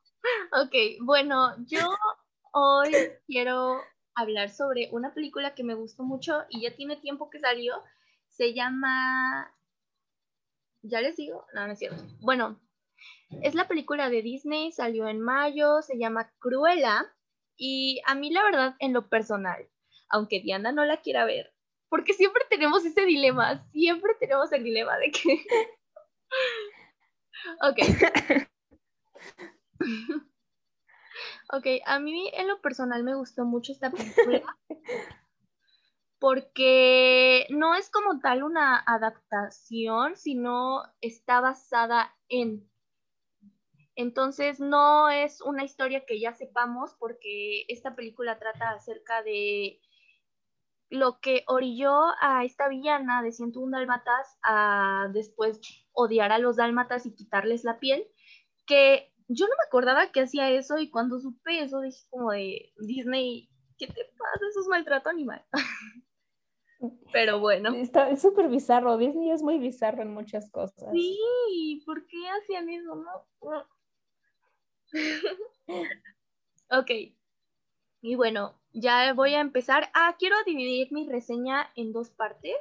ok, 0.52 0.74
bueno, 1.02 1.54
yo 1.66 1.80
hoy 2.52 2.92
quiero 3.26 3.80
hablar 4.14 4.50
sobre 4.50 4.88
una 4.92 5.14
película 5.14 5.54
que 5.54 5.64
me 5.64 5.74
gustó 5.74 6.02
mucho 6.02 6.44
y 6.48 6.62
ya 6.62 6.74
tiene 6.74 6.96
tiempo 6.96 7.30
que 7.30 7.40
salió. 7.40 7.74
Se 8.28 8.54
llama... 8.54 9.54
¿Ya 10.82 11.00
les 11.00 11.16
digo? 11.16 11.46
No, 11.54 11.66
no 11.66 11.72
es 11.72 11.78
cierto. 11.78 12.02
Bueno, 12.20 12.60
es 13.42 13.54
la 13.54 13.68
película 13.68 14.10
de 14.10 14.22
Disney, 14.22 14.72
salió 14.72 15.08
en 15.08 15.20
mayo, 15.20 15.82
se 15.82 15.98
llama 15.98 16.32
Cruella 16.38 17.10
y 17.56 18.00
a 18.06 18.14
mí 18.14 18.30
la 18.30 18.42
verdad 18.42 18.76
en 18.80 18.92
lo 18.92 19.08
personal, 19.08 19.68
aunque 20.08 20.40
Diana 20.40 20.72
no 20.72 20.84
la 20.84 21.00
quiera 21.00 21.24
ver, 21.24 21.54
porque 21.88 22.12
siempre 22.12 22.44
tenemos 22.50 22.84
ese 22.84 23.04
dilema, 23.04 23.66
siempre 23.70 24.14
tenemos 24.18 24.52
el 24.52 24.64
dilema 24.64 24.96
de 24.98 25.10
que... 25.10 25.46
ok. 27.62 27.78
ok, 31.52 31.66
a 31.86 31.98
mí 31.98 32.30
en 32.34 32.48
lo 32.48 32.60
personal 32.60 33.04
me 33.04 33.14
gustó 33.14 33.44
mucho 33.44 33.72
esta 33.72 33.90
película 33.90 34.42
porque 36.24 37.46
no 37.50 37.74
es 37.74 37.90
como 37.90 38.18
tal 38.20 38.42
una 38.44 38.78
adaptación, 38.78 40.16
sino 40.16 40.82
está 41.02 41.42
basada 41.42 42.16
en... 42.28 42.66
Entonces 43.94 44.58
no 44.58 45.10
es 45.10 45.42
una 45.42 45.64
historia 45.64 46.06
que 46.06 46.18
ya 46.18 46.32
sepamos 46.32 46.94
porque 46.98 47.66
esta 47.68 47.94
película 47.94 48.38
trata 48.38 48.70
acerca 48.70 49.22
de 49.22 49.80
lo 50.90 51.18
que 51.20 51.44
orilló 51.46 52.02
a 52.20 52.44
esta 52.44 52.68
villana 52.68 53.22
de 53.22 53.32
101 53.32 53.76
dálmatas 53.76 54.38
a 54.42 55.08
después 55.12 55.60
odiar 55.92 56.32
a 56.32 56.38
los 56.38 56.56
dálmatas 56.56 57.06
y 57.06 57.14
quitarles 57.14 57.64
la 57.64 57.78
piel, 57.78 58.06
que 58.66 59.12
yo 59.28 59.46
no 59.46 59.52
me 59.52 59.66
acordaba 59.66 60.12
que 60.12 60.20
hacía 60.20 60.50
eso 60.50 60.78
y 60.78 60.90
cuando 60.90 61.18
supe 61.18 61.62
eso 61.62 61.80
dije 61.80 62.04
como 62.10 62.32
de 62.32 62.72
Disney, 62.78 63.48
¿qué 63.78 63.86
te 63.86 64.04
pasa? 64.04 64.46
Eso 64.50 64.60
es 64.60 64.68
maltrato 64.68 65.08
animal. 65.08 65.44
Pero 67.12 67.40
bueno. 67.40 67.72
Está 67.74 68.14
súper 68.16 68.48
bizarro. 68.48 68.98
Disney 68.98 69.30
es 69.30 69.42
muy 69.42 69.58
bizarro 69.58 70.02
en 70.02 70.12
muchas 70.12 70.50
cosas. 70.50 70.90
Sí, 70.92 71.82
¿por 71.86 72.06
qué 72.06 72.18
hacían 72.28 72.68
eso? 72.68 72.94
No? 72.94 73.26
ok. 76.78 76.90
Y 78.02 78.14
bueno, 78.16 78.60
ya 78.74 79.12
voy 79.14 79.34
a 79.34 79.40
empezar. 79.40 79.88
Ah, 79.94 80.16
quiero 80.18 80.36
dividir 80.44 80.92
mi 80.92 81.08
reseña 81.08 81.70
en 81.76 81.92
dos 81.92 82.10
partes. 82.10 82.56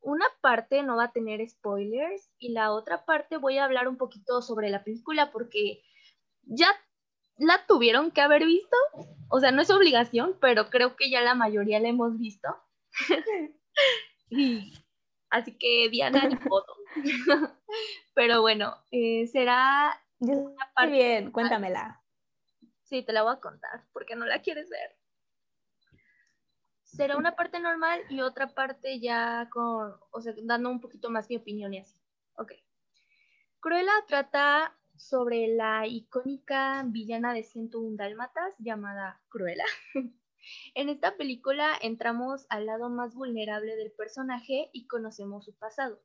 Una 0.00 0.26
parte 0.40 0.82
no 0.82 0.96
va 0.96 1.04
a 1.04 1.12
tener 1.12 1.46
spoilers 1.48 2.30
y 2.38 2.50
la 2.50 2.72
otra 2.72 3.04
parte 3.04 3.36
voy 3.36 3.58
a 3.58 3.64
hablar 3.64 3.88
un 3.88 3.96
poquito 3.96 4.42
sobre 4.42 4.70
la 4.70 4.84
película 4.84 5.32
porque 5.32 5.82
ya 6.42 6.68
la 7.36 7.66
tuvieron 7.66 8.12
que 8.12 8.20
haber 8.20 8.46
visto. 8.46 8.76
O 9.28 9.40
sea, 9.40 9.50
no 9.50 9.62
es 9.62 9.70
obligación, 9.70 10.38
pero 10.40 10.70
creo 10.70 10.94
que 10.94 11.10
ya 11.10 11.20
la 11.20 11.34
mayoría 11.34 11.80
la 11.80 11.88
hemos 11.88 12.16
visto. 12.18 12.48
Así 15.30 15.58
que 15.58 15.88
Diana, 15.90 16.28
ni 16.28 16.36
foto. 16.48 16.76
pero 18.14 18.40
bueno, 18.40 18.76
eh, 18.92 19.26
será... 19.26 20.00
Una 20.20 20.70
parte 20.74 20.92
bien, 20.92 21.32
cuéntamela. 21.32 22.02
Sí, 22.84 23.02
te 23.02 23.12
la 23.12 23.24
voy 23.24 23.34
a 23.34 23.40
contar 23.40 23.84
porque 23.92 24.14
no 24.14 24.26
la 24.26 24.40
quieres 24.40 24.70
ver 24.70 25.03
será 26.94 27.16
una 27.16 27.34
parte 27.34 27.60
normal 27.60 28.00
y 28.08 28.20
otra 28.20 28.54
parte 28.54 29.00
ya 29.00 29.48
con, 29.50 29.94
o 30.10 30.20
sea, 30.20 30.32
dando 30.42 30.70
un 30.70 30.80
poquito 30.80 31.10
más 31.10 31.28
mi 31.28 31.36
opinión 31.36 31.74
y 31.74 31.78
así. 31.78 31.96
Ok. 32.36 32.52
Cruella 33.60 33.92
trata 34.06 34.76
sobre 34.96 35.48
la 35.48 35.86
icónica 35.86 36.84
villana 36.86 37.32
de 37.32 37.42
101 37.42 37.96
Dálmatas 37.96 38.54
llamada 38.58 39.20
Cruella. 39.28 39.64
en 40.74 40.88
esta 40.88 41.16
película 41.16 41.72
entramos 41.80 42.46
al 42.48 42.66
lado 42.66 42.90
más 42.90 43.14
vulnerable 43.14 43.76
del 43.76 43.92
personaje 43.92 44.70
y 44.72 44.86
conocemos 44.86 45.44
su 45.44 45.54
pasado. 45.54 46.00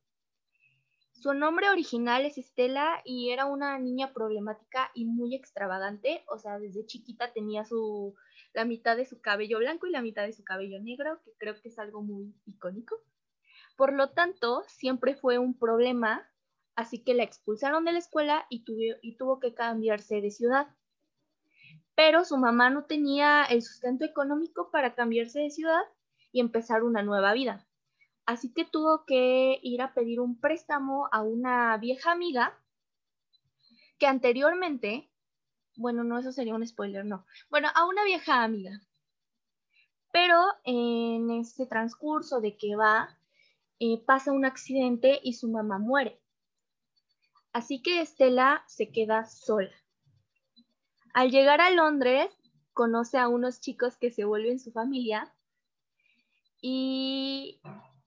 Su 1.22 1.34
nombre 1.34 1.70
original 1.70 2.26
es 2.26 2.38
Estela 2.38 3.02
y 3.04 3.32
era 3.32 3.46
una 3.46 3.78
niña 3.78 4.14
problemática 4.14 4.90
y 4.94 5.04
muy 5.04 5.36
extravagante, 5.36 6.24
o 6.30 6.38
sea, 6.38 6.60
desde 6.60 6.86
chiquita 6.86 7.34
tenía 7.34 7.66
su 7.66 8.16
la 8.54 8.64
mitad 8.64 8.96
de 8.96 9.06
su 9.06 9.20
cabello 9.20 9.58
blanco 9.60 9.86
y 9.86 9.92
la 9.92 10.02
mitad 10.02 10.24
de 10.24 10.32
su 10.32 10.46
cabello 10.46 10.80
negro, 10.82 11.22
que 11.26 11.32
creo 11.38 11.62
que 11.62 11.68
es 11.68 11.78
algo 11.78 12.02
muy 12.02 12.34
icónico. 12.46 12.96
Por 13.76 13.92
lo 13.92 14.12
tanto, 14.12 14.64
siempre 14.68 15.14
fue 15.14 15.38
un 15.38 15.60
problema, 15.60 16.26
así 16.76 17.04
que 17.04 17.14
la 17.14 17.24
expulsaron 17.24 17.84
de 17.84 17.92
la 17.92 18.00
escuela 18.00 18.46
y, 18.50 18.64
y 19.02 19.18
tuvo 19.18 19.42
que 19.42 19.54
cambiarse 19.54 20.22
de 20.22 20.32
ciudad. 20.32 20.70
Pero 21.96 22.24
su 22.24 22.38
mamá 22.38 22.70
no 22.70 22.86
tenía 22.86 23.44
el 23.44 23.62
sustento 23.62 24.06
económico 24.06 24.72
para 24.72 24.96
cambiarse 24.96 25.42
de 25.42 25.50
ciudad 25.50 25.82
y 26.32 26.40
empezar 26.40 26.84
una 26.84 27.04
nueva 27.04 27.34
vida. 27.34 27.69
Así 28.30 28.54
que 28.54 28.64
tuvo 28.64 29.06
que 29.06 29.60
ir 29.64 29.82
a 29.82 29.94
pedir 29.94 30.20
un 30.20 30.40
préstamo 30.40 31.10
a 31.12 31.22
una 31.22 31.76
vieja 31.78 32.12
amiga 32.12 32.58
que 33.98 34.08
anteriormente 34.08 35.10
bueno, 35.80 36.04
no, 36.04 36.20
eso 36.20 36.34
sería 36.34 36.56
un 36.56 36.68
spoiler, 36.68 37.06
no. 37.06 37.26
Bueno, 37.50 37.70
a 37.74 37.86
una 37.86 38.04
vieja 38.04 38.44
amiga. 38.44 38.82
Pero 40.12 40.36
en 40.66 41.32
ese 41.32 41.66
transcurso 41.68 42.42
de 42.42 42.58
que 42.58 42.76
va, 42.76 43.18
eh, 43.80 44.04
pasa 44.06 44.34
un 44.34 44.44
accidente 44.44 45.22
y 45.24 45.36
su 45.36 45.48
mamá 45.48 45.80
muere. 45.80 46.20
Así 47.54 47.82
que 47.82 48.02
Estela 48.02 48.66
se 48.68 48.92
queda 48.92 49.26
sola. 49.26 49.72
Al 51.14 51.32
llegar 51.32 51.62
a 51.62 51.72
Londres, 51.72 52.30
conoce 52.74 53.18
a 53.18 53.30
unos 53.30 53.62
chicos 53.62 53.96
que 53.96 54.12
se 54.12 54.26
vuelven 54.26 54.60
su 54.60 54.74
familia 54.74 55.34
y 56.62 57.62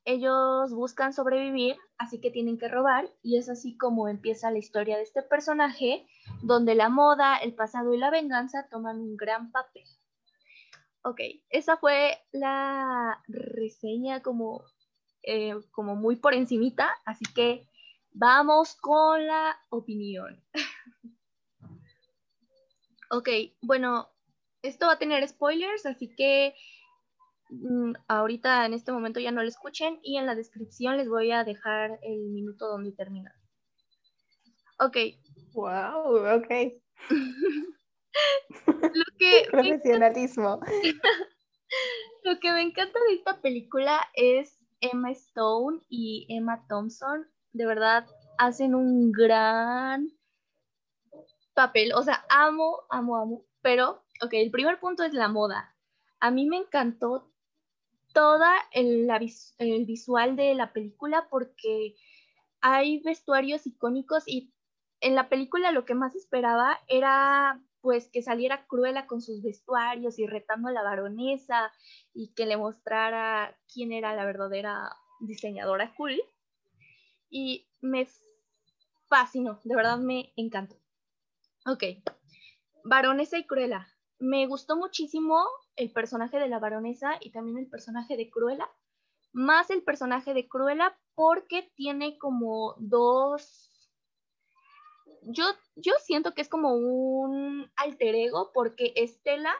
ellos 0.04 0.72
buscan 0.72 1.12
sobrevivir, 1.12 1.76
así 1.98 2.20
que 2.20 2.30
tienen 2.30 2.58
que 2.58 2.68
robar, 2.68 3.08
y 3.22 3.36
es 3.38 3.48
así 3.48 3.76
como 3.76 4.08
empieza 4.08 4.50
la 4.50 4.58
historia 4.58 4.96
de 4.96 5.02
este 5.02 5.22
personaje, 5.22 6.06
donde 6.42 6.74
la 6.74 6.88
moda, 6.88 7.36
el 7.36 7.54
pasado 7.54 7.94
y 7.94 7.98
la 7.98 8.10
venganza 8.10 8.68
toman 8.68 8.98
un 8.98 9.16
gran 9.16 9.52
papel. 9.52 9.84
Ok, 11.04 11.20
esa 11.50 11.76
fue 11.76 12.18
la 12.32 13.22
reseña 13.28 14.22
como, 14.22 14.64
eh, 15.22 15.54
como 15.72 15.96
muy 15.96 16.16
por 16.16 16.34
encimita, 16.34 16.90
así 17.04 17.24
que 17.34 17.68
vamos 18.12 18.76
con 18.76 19.26
la 19.26 19.56
opinión. 19.70 20.42
ok, 23.10 23.28
bueno, 23.60 24.08
esto 24.62 24.86
va 24.86 24.92
a 24.94 24.98
tener 24.98 25.26
spoilers, 25.26 25.86
así 25.86 26.14
que 26.14 26.54
ahorita 28.08 28.66
en 28.66 28.74
este 28.74 28.92
momento 28.92 29.20
ya 29.20 29.30
no 29.30 29.42
lo 29.42 29.48
escuchen 29.48 29.98
y 30.02 30.16
en 30.16 30.26
la 30.26 30.34
descripción 30.34 30.96
les 30.96 31.08
voy 31.08 31.32
a 31.32 31.44
dejar 31.44 31.98
el 32.02 32.30
minuto 32.30 32.68
donde 32.68 32.92
termina. 32.92 33.34
Ok. 34.78 34.96
Wow, 35.52 36.36
ok. 36.36 36.48
lo 38.66 39.04
que 39.18 39.46
Profesionalismo. 39.50 40.60
lo 42.24 42.38
que 42.40 42.52
me 42.52 42.62
encanta 42.62 42.98
de 43.08 43.14
esta 43.14 43.40
película 43.40 44.00
es 44.14 44.58
Emma 44.80 45.10
Stone 45.10 45.80
y 45.88 46.26
Emma 46.28 46.66
Thompson. 46.68 47.28
De 47.52 47.66
verdad, 47.66 48.06
hacen 48.38 48.74
un 48.74 49.12
gran 49.12 50.08
papel. 51.54 51.92
O 51.94 52.02
sea, 52.02 52.24
amo, 52.28 52.80
amo, 52.90 53.16
amo. 53.16 53.44
Pero, 53.60 54.02
ok, 54.22 54.32
el 54.32 54.50
primer 54.50 54.80
punto 54.80 55.04
es 55.04 55.12
la 55.12 55.28
moda. 55.28 55.76
A 56.18 56.30
mí 56.30 56.46
me 56.46 56.56
encantó 56.56 57.31
toda 58.12 58.52
el, 58.72 59.08
el 59.58 59.84
visual 59.84 60.36
de 60.36 60.54
la 60.54 60.72
película 60.72 61.28
porque 61.30 61.94
hay 62.60 63.00
vestuarios 63.00 63.66
icónicos 63.66 64.24
y 64.26 64.52
en 65.00 65.14
la 65.14 65.28
película 65.28 65.72
lo 65.72 65.84
que 65.84 65.94
más 65.94 66.14
esperaba 66.14 66.78
era 66.88 67.60
pues 67.82 68.08
que 68.08 68.22
saliera 68.22 68.66
Cruella 68.66 69.06
con 69.06 69.20
sus 69.20 69.42
vestuarios 69.42 70.18
y 70.18 70.26
retando 70.26 70.68
a 70.68 70.72
la 70.72 70.84
baronesa 70.84 71.72
y 72.14 72.32
que 72.34 72.46
le 72.46 72.56
mostrara 72.56 73.58
quién 73.72 73.92
era 73.92 74.14
la 74.14 74.24
verdadera 74.24 74.96
diseñadora 75.20 75.92
cool. 75.96 76.22
Y 77.28 77.68
me 77.80 78.06
fascinó, 79.08 79.60
de 79.64 79.74
verdad 79.74 79.98
me 79.98 80.32
encantó. 80.36 80.76
Ok, 81.66 81.84
baronesa 82.84 83.36
y 83.38 83.46
Cruella. 83.46 83.91
Me 84.22 84.46
gustó 84.46 84.76
muchísimo 84.76 85.44
el 85.74 85.90
personaje 85.90 86.38
de 86.38 86.46
la 86.46 86.60
baronesa 86.60 87.16
y 87.20 87.32
también 87.32 87.58
el 87.58 87.68
personaje 87.68 88.16
de 88.16 88.30
Cruella, 88.30 88.70
más 89.32 89.68
el 89.70 89.82
personaje 89.82 90.32
de 90.32 90.48
Cruella 90.48 90.96
porque 91.16 91.72
tiene 91.74 92.16
como 92.18 92.76
dos... 92.78 93.90
Yo, 95.22 95.42
yo 95.74 95.94
siento 95.98 96.34
que 96.34 96.42
es 96.42 96.48
como 96.48 96.72
un 96.74 97.68
alter 97.74 98.14
ego 98.14 98.52
porque 98.54 98.92
Estela 98.94 99.52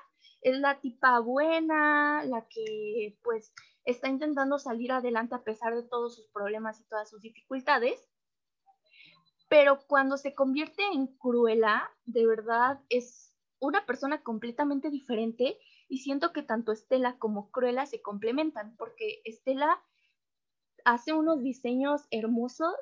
es 0.43 0.61
la 0.61 0.81
tipa 0.81 1.19
buena, 1.19 2.23
la 2.25 2.47
que 2.49 3.19
pues 3.25 3.53
está 3.85 4.11
intentando 4.11 4.61
salir 4.61 4.93
adelante 4.93 5.35
a 5.35 5.43
pesar 5.43 5.75
de 5.75 5.83
todos 5.83 6.15
sus 6.15 6.29
problemas 6.29 6.79
y 6.79 6.85
todas 6.85 7.11
sus 7.11 7.21
dificultades. 7.21 8.09
Pero 9.49 9.81
cuando 9.89 10.17
se 10.19 10.37
convierte 10.37 10.85
en 10.93 11.09
Cruella, 11.17 11.91
de 12.05 12.29
verdad 12.29 12.81
es 12.91 13.32
una 13.63 13.87
persona 13.87 14.23
completamente 14.23 14.91
diferente 14.91 15.57
y 15.89 15.99
siento 15.99 16.33
que 16.33 16.43
tanto 16.43 16.73
Estela 16.73 17.17
como 17.19 17.51
Cruella 17.53 17.87
se 17.87 18.03
complementan 18.03 18.77
porque 18.77 19.23
Estela 19.25 19.81
hace 20.85 21.13
unos 21.13 21.43
diseños 21.43 22.03
hermosos, 22.11 22.75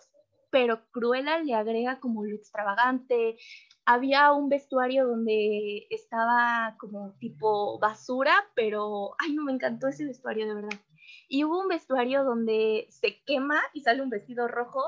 pero 0.50 0.80
Cruella 0.90 1.38
le 1.38 1.54
agrega 1.54 2.00
como 2.00 2.24
lo 2.24 2.34
extravagante. 2.34 3.36
Había 3.84 4.32
un 4.32 4.48
vestuario 4.48 5.06
donde 5.06 5.86
estaba 5.90 6.76
como 6.78 7.12
tipo 7.18 7.78
basura, 7.78 8.32
pero 8.54 9.14
ay, 9.18 9.34
no 9.34 9.44
me 9.44 9.52
encantó 9.52 9.86
ese 9.88 10.06
vestuario 10.06 10.46
de 10.46 10.54
verdad. 10.54 10.80
Y 11.28 11.44
hubo 11.44 11.60
un 11.60 11.68
vestuario 11.68 12.24
donde 12.24 12.86
se 12.88 13.22
quema 13.26 13.60
y 13.74 13.82
sale 13.82 14.00
un 14.00 14.08
vestido 14.08 14.48
rojo. 14.48 14.82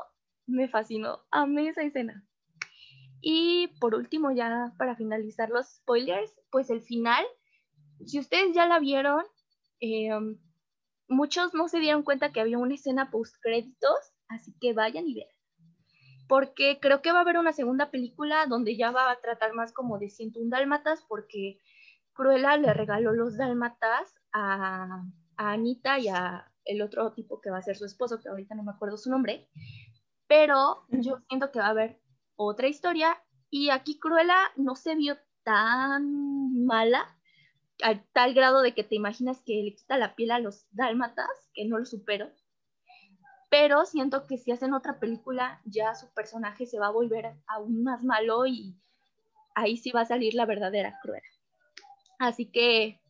Me 0.47 0.69
fascinó, 0.69 1.21
amé 1.31 1.69
esa 1.69 1.83
escena. 1.83 2.27
Y 3.23 3.69
por 3.81 3.95
último, 3.95 4.33
ya 4.33 4.75
para 4.77 4.97
finalizar 4.97 5.49
los 5.49 5.67
spoilers, 5.77 6.35
pues 6.51 6.69
el 6.71 6.83
final 6.83 7.25
si 8.07 8.19
ustedes 8.19 8.55
ya 8.55 8.67
la 8.67 8.79
vieron, 8.79 9.23
em, 9.81 10.39
muchos 11.09 11.55
no 11.55 11.69
se 11.69 11.81
dieron 11.81 12.03
cuenta 12.03 12.33
que 12.33 12.41
había 12.41 12.59
una 12.59 12.75
escena 12.75 13.11
post 13.11 13.37
créditos, 13.41 14.13
así 14.29 14.53
que 14.61 14.73
vayan 14.73 15.07
y 15.07 15.15
vean. 15.15 15.29
Porque 16.29 16.79
creo 16.81 17.03
que 17.03 17.13
va 17.13 17.19
a 17.19 17.23
haber 17.23 17.39
una 17.39 17.53
segunda 17.53 17.91
película 17.91 18.47
donde 18.47 18.77
ya 18.77 18.91
va 18.91 19.11
a 19.11 19.21
tratar 19.21 19.53
más 19.55 19.73
como 19.73 19.99
de 19.99 20.09
101 20.09 20.51
dálmatas, 20.51 21.05
porque 21.09 21.59
Cruella 22.15 22.57
le 22.57 22.73
regaló 22.73 23.13
los 23.13 23.37
dálmatas 23.37 24.15
a 24.33 25.05
a 25.37 25.53
Anita 25.53 25.99
y 25.99 26.09
a 26.09 26.47
el 26.65 26.83
otro 26.83 27.13
tipo 27.15 27.41
que 27.41 27.51
va 27.51 27.59
a 27.59 27.63
ser 27.63 27.77
su 27.77 27.85
esposo, 27.85 28.21
que 28.21 28.29
ahorita 28.29 28.55
no 28.55 28.63
me 28.63 28.73
acuerdo 28.73 28.97
su 28.97 29.11
nombre, 29.11 29.49
pero 30.29 30.85
yo 30.91 31.19
siento 31.29 31.51
que 31.51 31.59
va 31.59 31.67
a 31.67 31.71
haber 31.71 32.01
otra 32.37 32.69
historia 32.69 33.23
y 33.51 33.71
aquí 33.71 33.99
Cruella 33.99 34.39
no 34.57 34.77
se 34.77 34.95
vio 34.95 35.17
tan 35.43 36.65
mala 36.65 37.07
a 37.83 38.03
tal 38.13 38.35
grado 38.35 38.63
de 38.63 38.75
que 38.75 38.85
te 38.85 38.95
imaginas 38.95 39.43
que 39.45 39.63
le 39.63 39.75
quita 39.75 39.99
la 39.99 40.15
piel 40.15 40.31
a 40.31 40.39
los 40.39 40.67
dálmatas, 40.71 41.29
que 41.55 41.67
no 41.67 41.79
lo 41.79 41.85
supero. 41.85 42.31
Pero 43.51 43.85
siento 43.85 44.27
que 44.27 44.39
si 44.39 44.53
hacen 44.53 44.73
otra 44.73 44.99
película, 44.99 45.61
ya 45.65 45.95
su 45.95 46.09
personaje 46.15 46.67
se 46.67 46.79
va 46.79 46.87
a 46.87 46.93
volver 46.93 47.35
aún 47.47 47.83
más 47.83 48.03
malo 48.03 48.47
y 48.47 48.75
ahí 49.55 49.77
sí 49.77 49.91
va 49.91 50.03
a 50.03 50.07
salir 50.07 50.35
la 50.35 50.47
verdadera 50.47 50.99
Cruella. 51.03 51.29
Así 52.19 52.47
que, 52.47 53.01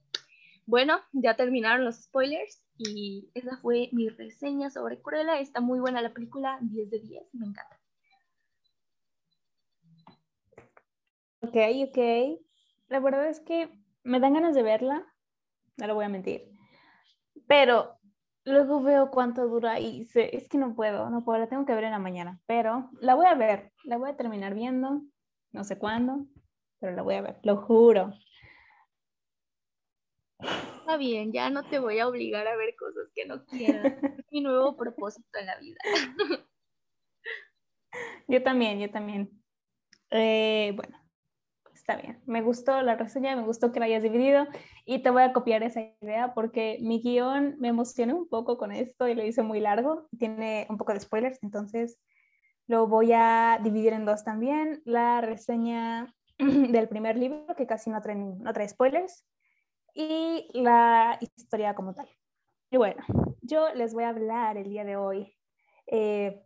bueno, 0.67 1.01
ya 1.13 1.37
terminaron 1.37 1.85
los 1.85 2.03
spoilers 2.03 2.65
y 2.79 3.31
esa 3.35 3.59
fue 3.59 3.91
mi 3.93 4.09
reseña 4.09 4.71
sobre 4.71 5.01
Cruella. 5.01 5.39
Está 5.39 5.61
muy 5.61 5.79
buena 5.79 6.03
la 6.03 6.13
película, 6.13 6.59
10 6.63 6.91
de 6.91 6.99
10, 6.99 7.35
me 7.35 7.47
encanta. 7.47 7.82
Ok, 11.43 11.57
ok. 11.89 11.99
La 12.89 13.01
verdad 13.01 13.29
es 13.29 13.41
que 13.41 13.69
me 14.05 14.21
dan 14.21 14.35
ganas 14.35 14.55
de 14.55 14.63
verla, 14.63 15.05
no 15.77 15.87
lo 15.89 15.95
voy 15.95 16.05
a 16.05 16.09
mentir. 16.09 16.53
Pero 17.49 17.99
luego 18.45 18.81
veo 18.83 19.11
cuánto 19.11 19.49
dura 19.49 19.81
y 19.81 20.07
es 20.15 20.49
que 20.49 20.59
no 20.59 20.75
puedo, 20.75 21.11
no 21.11 21.25
puedo, 21.25 21.41
la 21.41 21.49
tengo 21.49 21.67
que 21.67 21.75
ver 21.75 21.85
en 21.85 21.91
la 21.91 21.99
mañana. 21.99 22.41
Pero 22.47 22.91
la 23.01 23.15
voy 23.17 23.27
a 23.27 23.35
ver, 23.35 23.73
la 23.85 23.99
voy 23.99 24.11
a 24.11 24.17
terminar 24.17 24.55
viendo, 24.55 25.03
no 25.51 25.65
sé 25.65 25.79
cuándo, 25.79 26.27
pero 26.79 26.95
la 26.95 27.03
voy 27.03 27.17
a 27.17 27.23
ver, 27.23 27.41
lo 27.43 27.57
juro. 27.57 28.13
Está 30.39 30.97
bien, 30.97 31.33
ya 31.33 31.51
no 31.51 31.65
te 31.65 31.81
voy 31.81 31.99
a 31.99 32.07
obligar 32.09 32.47
a 32.47 32.57
ver 32.57 32.77
cosas 32.77 33.11
que 33.15 33.27
no 33.27 33.45
quieras. 33.47 33.95
Es 34.03 34.27
mi 34.31 34.43
nuevo 34.43 34.77
propósito 34.77 35.39
en 35.39 35.47
la 35.47 35.59
vida. 35.59 35.79
Yo 38.29 38.43
también, 38.43 38.81
yo 38.81 38.91
también. 38.91 39.43
Eh, 40.11 40.73
bueno, 40.75 41.02
está 41.83 41.97
bien. 41.97 42.23
Me 42.27 42.43
gustó 42.43 42.81
la 42.83 42.95
reseña, 42.95 43.35
me 43.35 43.43
gustó 43.43 43.73
que 43.73 43.81
la 43.81 43.87
hayas 43.87 44.05
dividido 44.05 44.47
y 44.87 45.03
te 45.03 45.11
voy 45.11 45.25
a 45.25 45.33
copiar 45.33 45.65
esa 45.65 45.81
idea 46.01 46.33
porque 46.33 46.79
mi 46.81 47.01
guion 47.01 47.57
me 47.59 47.69
emocioné 47.69 48.15
un 48.15 48.29
poco 48.29 48.57
con 48.57 48.71
esto 48.71 49.09
y 49.09 49.15
lo 49.15 49.25
hice 49.25 49.43
muy 49.43 49.59
largo. 49.59 50.09
Tiene 50.17 50.67
un 50.71 50.79
poco 50.79 50.95
de 50.95 51.01
spoilers, 51.01 51.43
entonces 51.43 51.99
lo 52.69 52.87
voy 52.87 53.13
a 53.13 53.59
dividir 53.63 53.93
en 53.95 54.05
dos 54.05 54.23
también. 54.23 54.81
La 54.85 55.21
reseña 55.23 56.15
del 56.39 56.89
primer 56.89 57.17
libro, 57.17 57.55
que 57.57 57.67
casi 57.67 57.91
no 57.91 58.01
trae, 58.01 58.15
no 58.15 58.53
trae 58.53 58.69
spoilers, 58.69 59.27
y 59.93 60.49
la 60.55 61.19
historia 61.21 61.75
como 61.75 61.95
tal. 61.95 62.09
Y 62.71 62.77
bueno, 62.77 63.03
yo 63.41 63.75
les 63.75 63.93
voy 63.93 64.05
a 64.05 64.11
hablar 64.11 64.57
el 64.57 64.71
día 64.71 64.85
de 64.85 64.97
hoy 64.97 65.37
eh, 65.89 66.45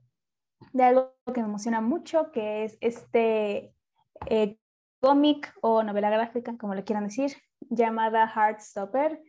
de 0.73 0.83
algo 0.83 1.15
que 1.33 1.43
me 1.43 1.47
emociona 1.47 1.83
mucho, 1.83 2.33
que 2.33 2.65
es 2.65 2.79
este 2.81 3.75
eh, 4.31 4.59
cómic 5.01 5.53
o 5.61 5.83
novela 5.83 6.11
gráfica, 6.11 6.57
como 6.59 6.75
le 6.75 6.85
quieran 6.85 7.05
decir, 7.05 7.33
llamada 7.61 8.27
Heartstopper. 8.27 9.21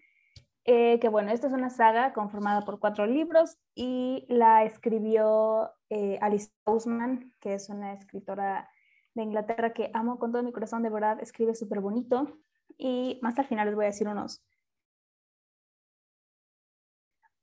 Eh, 0.70 1.00
que 1.00 1.08
bueno, 1.08 1.32
esta 1.32 1.48
es 1.48 1.54
una 1.54 1.70
saga 1.70 2.12
conformada 2.12 2.62
por 2.62 2.80
cuatro 2.80 3.06
libros 3.06 3.58
y 3.74 4.26
la 4.28 4.66
escribió 4.66 5.72
Alice 6.20 6.52
Ousman, 6.66 7.34
que 7.40 7.54
es 7.54 7.70
una 7.70 7.94
escritora 7.94 8.70
de 9.18 9.24
Inglaterra 9.24 9.74
que 9.74 9.90
amo 9.94 10.20
con 10.20 10.32
todo 10.32 10.44
mi 10.44 10.52
corazón, 10.52 10.84
de 10.84 10.90
verdad, 10.90 11.20
escribe 11.22 11.56
súper 11.56 11.82
bonito 11.82 12.38
y 12.78 13.20
más 13.22 13.38
al 13.40 13.46
final 13.46 13.68
les 13.68 13.76
voy 13.76 13.86
a 13.86 13.88
decir 13.88 14.08
unos 14.08 14.44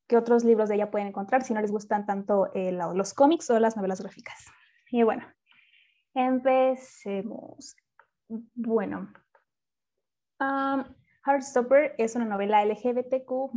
qué 0.07 0.17
otros 0.17 0.45
libros 0.45 0.69
de 0.69 0.77
ella 0.77 0.91
pueden 0.91 1.09
encontrar 1.09 1.43
si 1.43 1.55
no 1.55 1.61
les 1.61 1.73
gustan 1.73 2.07
tanto 2.07 2.53
eh, 2.55 2.73
los 2.73 3.15
cómics 3.15 3.51
o 3.51 3.59
las 3.59 3.77
novelas 3.77 4.01
gráficas. 4.01 4.47
Y 4.91 5.03
bueno, 5.03 5.27
empecemos. 6.15 7.75
Bueno, 8.55 9.13
um, 10.41 10.85
Heartstopper 11.27 11.95
es 11.99 12.17
una 12.17 12.25
novela 12.25 12.65
LGBTQ 12.65 13.53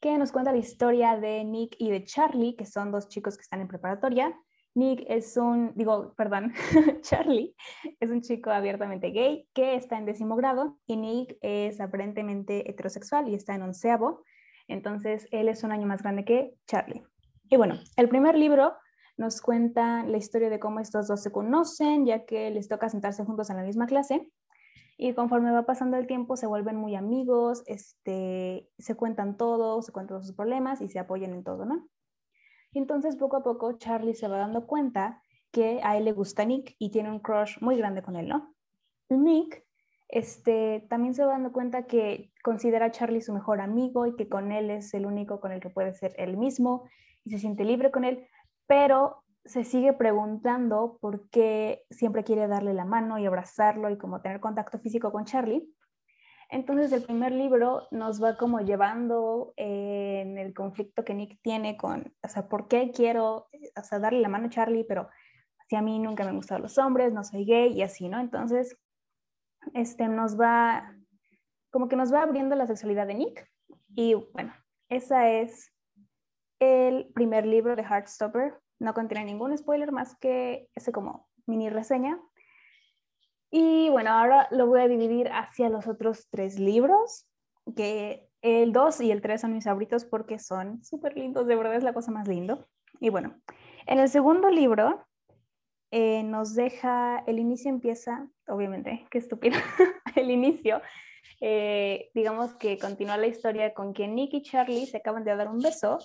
que 0.00 0.16
nos 0.16 0.32
cuenta 0.32 0.52
la 0.52 0.58
historia 0.58 1.16
de 1.16 1.44
Nick 1.44 1.76
y 1.78 1.90
de 1.90 2.04
Charlie, 2.04 2.56
que 2.56 2.66
son 2.66 2.92
dos 2.92 3.08
chicos 3.08 3.36
que 3.36 3.42
están 3.42 3.60
en 3.60 3.68
preparatoria, 3.68 4.34
Nick 4.78 5.04
es 5.08 5.36
un, 5.36 5.72
digo, 5.74 6.14
perdón, 6.16 6.52
Charlie 7.02 7.54
es 7.98 8.10
un 8.10 8.20
chico 8.20 8.50
abiertamente 8.50 9.10
gay 9.10 9.48
que 9.52 9.74
está 9.74 9.98
en 9.98 10.04
décimo 10.04 10.36
grado 10.36 10.78
y 10.86 10.96
Nick 10.96 11.36
es 11.40 11.80
aparentemente 11.80 12.70
heterosexual 12.70 13.28
y 13.28 13.34
está 13.34 13.54
en 13.54 13.62
onceavo. 13.62 14.22
Entonces, 14.68 15.26
él 15.32 15.48
es 15.48 15.64
un 15.64 15.72
año 15.72 15.86
más 15.86 16.02
grande 16.02 16.24
que 16.24 16.54
Charlie. 16.66 17.02
Y 17.50 17.56
bueno, 17.56 17.80
el 17.96 18.08
primer 18.08 18.36
libro 18.36 18.74
nos 19.18 19.42
cuenta 19.42 20.04
la 20.04 20.16
historia 20.16 20.48
de 20.48 20.58
cómo 20.58 20.80
estos 20.80 21.08
dos 21.08 21.22
se 21.22 21.32
conocen, 21.32 22.06
ya 22.06 22.24
que 22.24 22.50
les 22.50 22.68
toca 22.68 22.88
sentarse 22.88 23.24
juntos 23.24 23.50
en 23.50 23.56
la 23.56 23.64
misma 23.64 23.86
clase. 23.86 24.30
Y 24.96 25.12
conforme 25.12 25.52
va 25.52 25.66
pasando 25.66 25.96
el 25.96 26.06
tiempo, 26.06 26.36
se 26.36 26.46
vuelven 26.46 26.76
muy 26.76 26.94
amigos, 26.94 27.62
este, 27.66 28.68
se 28.78 28.94
cuentan 28.96 29.36
todo, 29.36 29.82
se 29.82 29.92
cuentan 29.92 30.22
sus 30.22 30.34
problemas 30.34 30.80
y 30.80 30.88
se 30.88 30.98
apoyan 30.98 31.34
en 31.34 31.44
todo, 31.44 31.64
¿no? 31.64 31.88
Y 32.72 32.78
entonces 32.78 33.16
poco 33.16 33.36
a 33.36 33.42
poco 33.42 33.72
Charlie 33.72 34.14
se 34.14 34.28
va 34.28 34.38
dando 34.38 34.66
cuenta 34.66 35.22
que 35.52 35.80
a 35.82 35.96
él 35.96 36.04
le 36.04 36.12
gusta 36.12 36.44
Nick 36.44 36.74
y 36.78 36.90
tiene 36.90 37.10
un 37.10 37.20
crush 37.20 37.58
muy 37.60 37.76
grande 37.76 38.02
con 38.02 38.16
él, 38.16 38.28
¿no? 38.28 38.54
Nick 39.08 39.64
este, 40.08 40.86
también 40.88 41.14
se 41.14 41.24
va 41.24 41.32
dando 41.32 41.52
cuenta 41.52 41.86
que 41.86 42.32
considera 42.42 42.86
a 42.86 42.90
Charlie 42.90 43.20
su 43.20 43.32
mejor 43.32 43.60
amigo 43.60 44.06
y 44.06 44.16
que 44.16 44.28
con 44.28 44.52
él 44.52 44.70
es 44.70 44.94
el 44.94 45.06
único 45.06 45.40
con 45.40 45.52
el 45.52 45.60
que 45.60 45.70
puede 45.70 45.92
ser 45.92 46.14
él 46.16 46.36
mismo 46.36 46.88
y 47.24 47.30
se 47.30 47.38
siente 47.38 47.64
libre 47.64 47.90
con 47.90 48.04
él, 48.04 48.26
pero 48.68 49.24
se 49.44 49.64
sigue 49.64 49.94
preguntando 49.94 50.98
por 51.00 51.28
qué 51.30 51.84
siempre 51.90 52.22
quiere 52.22 52.46
darle 52.46 52.74
la 52.74 52.84
mano 52.84 53.18
y 53.18 53.26
abrazarlo 53.26 53.90
y 53.90 53.96
como 53.96 54.20
tener 54.20 54.40
contacto 54.40 54.78
físico 54.78 55.10
con 55.10 55.24
Charlie. 55.24 55.66
Entonces 56.50 56.92
el 56.92 57.02
primer 57.02 57.32
libro 57.32 57.88
nos 57.90 58.22
va 58.22 58.36
como 58.36 58.60
llevando 58.60 59.54
en 59.56 60.38
el 60.38 60.54
conflicto 60.54 61.04
que 61.04 61.14
Nick 61.14 61.40
tiene 61.42 61.76
con, 61.76 62.14
o 62.22 62.28
sea, 62.28 62.48
¿por 62.48 62.68
qué 62.68 62.90
quiero, 62.90 63.48
o 63.76 63.82
sea, 63.82 63.98
darle 63.98 64.20
la 64.20 64.28
mano 64.28 64.46
a 64.46 64.50
Charlie, 64.50 64.84
pero 64.84 65.08
si 65.68 65.76
a 65.76 65.82
mí 65.82 65.98
nunca 65.98 66.24
me 66.24 66.30
han 66.30 66.36
gustado 66.36 66.60
los 66.60 66.78
hombres, 66.78 67.12
no 67.12 67.24
soy 67.24 67.44
gay 67.44 67.72
y 67.72 67.82
así, 67.82 68.08
¿no? 68.08 68.20
Entonces, 68.20 68.78
este 69.74 70.08
nos 70.08 70.38
va, 70.38 70.94
como 71.70 71.88
que 71.88 71.96
nos 71.96 72.12
va 72.12 72.22
abriendo 72.22 72.54
la 72.54 72.66
sexualidad 72.66 73.06
de 73.06 73.14
Nick 73.14 73.50
y 73.94 74.14
bueno, 74.14 74.52
esa 74.88 75.28
es 75.30 75.70
el 76.60 77.08
primer 77.14 77.46
libro 77.46 77.76
de 77.76 77.82
Heartstopper. 77.82 78.58
No 78.80 78.94
contiene 78.94 79.24
ningún 79.24 79.56
spoiler 79.56 79.92
más 79.92 80.16
que 80.18 80.68
ese 80.74 80.92
como 80.92 81.28
mini 81.46 81.70
reseña, 81.70 82.20
y 83.50 83.88
bueno, 83.88 84.10
ahora 84.10 84.46
lo 84.50 84.66
voy 84.66 84.80
a 84.80 84.88
dividir 84.88 85.30
hacia 85.32 85.70
los 85.70 85.86
otros 85.86 86.28
tres 86.30 86.58
libros, 86.58 87.26
que 87.74 88.28
el 88.42 88.72
2 88.72 89.00
y 89.00 89.10
el 89.10 89.22
3 89.22 89.40
son 89.40 89.54
mis 89.54 89.64
favoritos 89.64 90.04
porque 90.04 90.38
son 90.38 90.84
súper 90.84 91.16
lindos, 91.16 91.46
de 91.46 91.56
verdad 91.56 91.74
es 91.74 91.82
la 91.82 91.94
cosa 91.94 92.10
más 92.10 92.28
lindo. 92.28 92.68
Y 93.00 93.08
bueno, 93.08 93.40
en 93.86 93.98
el 94.00 94.08
segundo 94.08 94.50
libro 94.50 95.06
eh, 95.90 96.22
nos 96.24 96.54
deja, 96.54 97.24
el 97.26 97.38
inicio 97.38 97.70
empieza, 97.70 98.28
obviamente, 98.46 99.06
qué 99.10 99.18
estúpido, 99.18 99.56
el 100.14 100.30
inicio, 100.30 100.82
eh, 101.40 102.10
digamos 102.14 102.54
que 102.54 102.78
continúa 102.78 103.16
la 103.16 103.28
historia 103.28 103.72
con 103.72 103.94
que 103.94 104.08
Nick 104.08 104.34
y 104.34 104.42
Charlie 104.42 104.86
se 104.86 104.98
acaban 104.98 105.24
de 105.24 105.34
dar 105.34 105.48
un 105.48 105.60
beso 105.60 105.98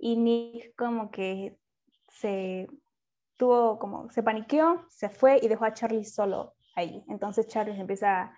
y 0.00 0.16
Nick 0.16 0.74
como 0.76 1.10
que 1.10 1.56
se 2.08 2.66
tuvo 3.36 3.78
como, 3.78 4.10
se 4.10 4.22
paniqueó, 4.22 4.84
se 4.88 5.08
fue 5.08 5.38
y 5.42 5.48
dejó 5.48 5.64
a 5.64 5.74
Charlie 5.74 6.04
solo 6.04 6.54
ahí. 6.74 7.04
Entonces 7.08 7.46
Charlie 7.46 7.78
empieza 7.78 8.34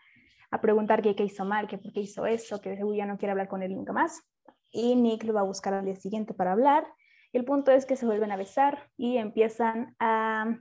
a 0.51 0.61
preguntar 0.61 1.03
qué, 1.03 1.15
hizo 1.23 1.45
mal, 1.45 1.67
que 1.67 1.79
por 1.79 1.93
qué 1.93 2.01
hizo 2.01 2.27
eso, 2.27 2.61
que 2.61 2.79
ya 2.95 3.07
no 3.07 3.17
quiere 3.17 3.33
hablar 3.33 3.49
con 3.49 3.63
él 3.63 3.75
nunca 3.75 3.93
más. 3.93 4.23
Y 4.71 4.97
Nick 4.97 5.25
lo 5.25 5.33
va 5.33 5.41
a 5.41 5.45
buscar 5.45 5.75
al 5.75 5.85
día 5.85 5.97
siguiente 5.97 6.35
para 6.35 6.53
hablar. 6.53 6.87
El 7.33 7.45
punto 7.45 7.71
es 7.71 7.87
que 7.87 7.97
se 7.97 8.07
vuelven 8.07 8.31
a 8.33 8.37
besar 8.37 8.91
y 8.97 9.17
empiezan 9.17 9.97
a 9.99 10.59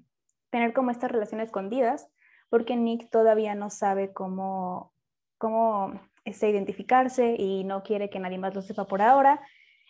tener 0.50 0.74
como 0.74 0.92
estas 0.92 1.12
relaciones 1.12 1.48
escondidas, 1.48 2.10
porque 2.50 2.76
Nick 2.76 3.10
todavía 3.10 3.56
no 3.56 3.70
sabe 3.70 4.14
cómo, 4.14 4.94
cómo 5.38 6.00
este, 6.24 6.50
identificarse 6.50 7.36
y 7.38 7.64
no 7.64 7.84
quiere 7.84 8.10
que 8.10 8.20
nadie 8.20 8.38
más 8.38 8.56
lo 8.56 8.62
sepa 8.62 8.86
por 8.86 9.02
ahora. 9.02 9.42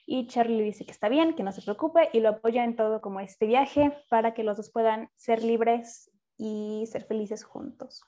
Y 0.06 0.28
Charlie 0.28 0.58
le 0.58 0.64
dice 0.64 0.86
que 0.86 0.92
está 0.92 1.10
bien, 1.10 1.36
que 1.36 1.44
no 1.44 1.52
se 1.52 1.62
preocupe 1.62 2.10
y 2.14 2.20
lo 2.20 2.30
apoya 2.30 2.64
en 2.64 2.76
todo 2.76 3.02
como 3.02 3.20
este 3.20 3.46
viaje 3.46 3.96
para 4.10 4.34
que 4.34 4.44
los 4.44 4.58
dos 4.58 4.72
puedan 4.72 5.10
ser 5.16 5.44
libres 5.44 6.12
y 6.38 6.86
ser 6.88 7.04
felices 7.06 7.44
juntos. 7.44 8.04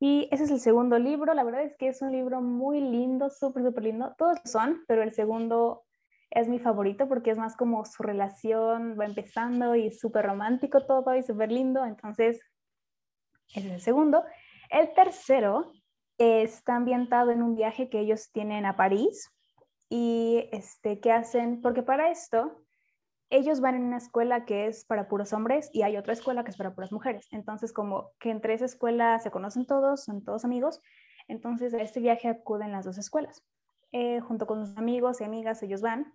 Y 0.00 0.28
ese 0.30 0.44
es 0.44 0.50
el 0.50 0.60
segundo 0.60 0.98
libro. 0.98 1.34
La 1.34 1.44
verdad 1.44 1.62
es 1.62 1.76
que 1.76 1.88
es 1.88 2.02
un 2.02 2.12
libro 2.12 2.40
muy 2.40 2.80
lindo, 2.80 3.30
súper, 3.30 3.64
súper 3.64 3.84
lindo. 3.84 4.14
Todos 4.18 4.38
son, 4.44 4.84
pero 4.86 5.02
el 5.02 5.12
segundo 5.12 5.84
es 6.30 6.48
mi 6.48 6.58
favorito 6.58 7.08
porque 7.08 7.30
es 7.30 7.38
más 7.38 7.56
como 7.56 7.84
su 7.84 8.02
relación 8.02 8.96
va 8.98 9.06
empezando 9.06 9.74
y 9.76 9.90
súper 9.90 10.26
romántico 10.26 10.84
todo 10.84 11.14
y 11.14 11.22
súper 11.22 11.50
lindo. 11.50 11.84
Entonces, 11.84 12.40
ese 13.54 13.68
es 13.68 13.74
el 13.74 13.80
segundo. 13.80 14.24
El 14.70 14.92
tercero 14.94 15.72
está 16.18 16.76
ambientado 16.76 17.30
en 17.30 17.42
un 17.42 17.54
viaje 17.54 17.88
que 17.88 18.00
ellos 18.00 18.30
tienen 18.32 18.66
a 18.66 18.76
París 18.76 19.33
y 19.88 20.48
este, 20.52 21.00
¿qué 21.00 21.12
hacen? 21.12 21.60
Porque 21.60 21.82
para 21.82 22.10
esto 22.10 22.64
ellos 23.30 23.60
van 23.60 23.74
en 23.74 23.84
una 23.84 23.96
escuela 23.96 24.44
que 24.44 24.66
es 24.66 24.84
para 24.84 25.08
puros 25.08 25.32
hombres 25.32 25.70
y 25.72 25.82
hay 25.82 25.96
otra 25.96 26.12
escuela 26.12 26.44
que 26.44 26.50
es 26.50 26.56
para 26.56 26.74
puras 26.74 26.92
mujeres. 26.92 27.26
Entonces, 27.32 27.72
como 27.72 28.12
que 28.20 28.30
entre 28.30 28.54
esa 28.54 28.64
escuela 28.64 29.18
se 29.18 29.30
conocen 29.30 29.66
todos, 29.66 30.04
son 30.04 30.24
todos 30.24 30.44
amigos, 30.44 30.80
entonces 31.26 31.74
a 31.74 31.82
este 31.82 32.00
viaje 32.00 32.28
acuden 32.28 32.72
las 32.72 32.84
dos 32.84 32.98
escuelas. 32.98 33.42
Eh, 33.92 34.20
junto 34.20 34.46
con 34.46 34.66
sus 34.66 34.76
amigos 34.76 35.20
y 35.20 35.24
amigas, 35.24 35.62
ellos 35.62 35.80
van. 35.80 36.12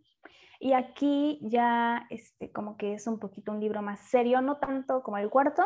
Y 0.59 0.73
aquí 0.73 1.39
ya, 1.41 2.05
este, 2.09 2.51
como 2.51 2.75
que 2.75 2.93
es 2.93 3.07
un 3.07 3.19
poquito 3.19 3.51
un 3.51 3.61
libro 3.61 3.81
más 3.81 4.01
serio, 4.09 4.41
no 4.41 4.57
tanto 4.57 5.01
como 5.01 5.17
el 5.17 5.29
cuarto, 5.29 5.65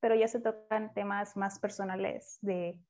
pero 0.00 0.16
ya 0.16 0.26
se 0.26 0.40
tocan 0.40 0.92
temas 0.92 1.36
más 1.36 1.60
personales 1.60 2.38
de 2.42 2.80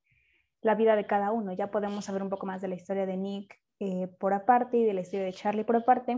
la 0.61 0.73
vida 0.73 0.95
de 0.95 1.05
cada 1.05 1.31
uno. 1.31 1.53
Ya 1.53 1.69
podemos 1.69 2.05
saber 2.05 2.23
un 2.23 2.29
poco 2.29 2.47
más 2.47 2.61
de 2.61 2.69
la 2.69 2.75
historia 2.75 3.05
de 3.05 3.17
Nick 3.17 3.62
eh, 3.83 4.07
por 4.17 4.33
aparte 4.33 4.77
y 4.77 4.85
de 4.85 4.93
la 4.93 5.01
historia 5.01 5.25
de 5.25 5.33
Charlie 5.33 5.65
por 5.65 5.75
aparte. 5.75 6.17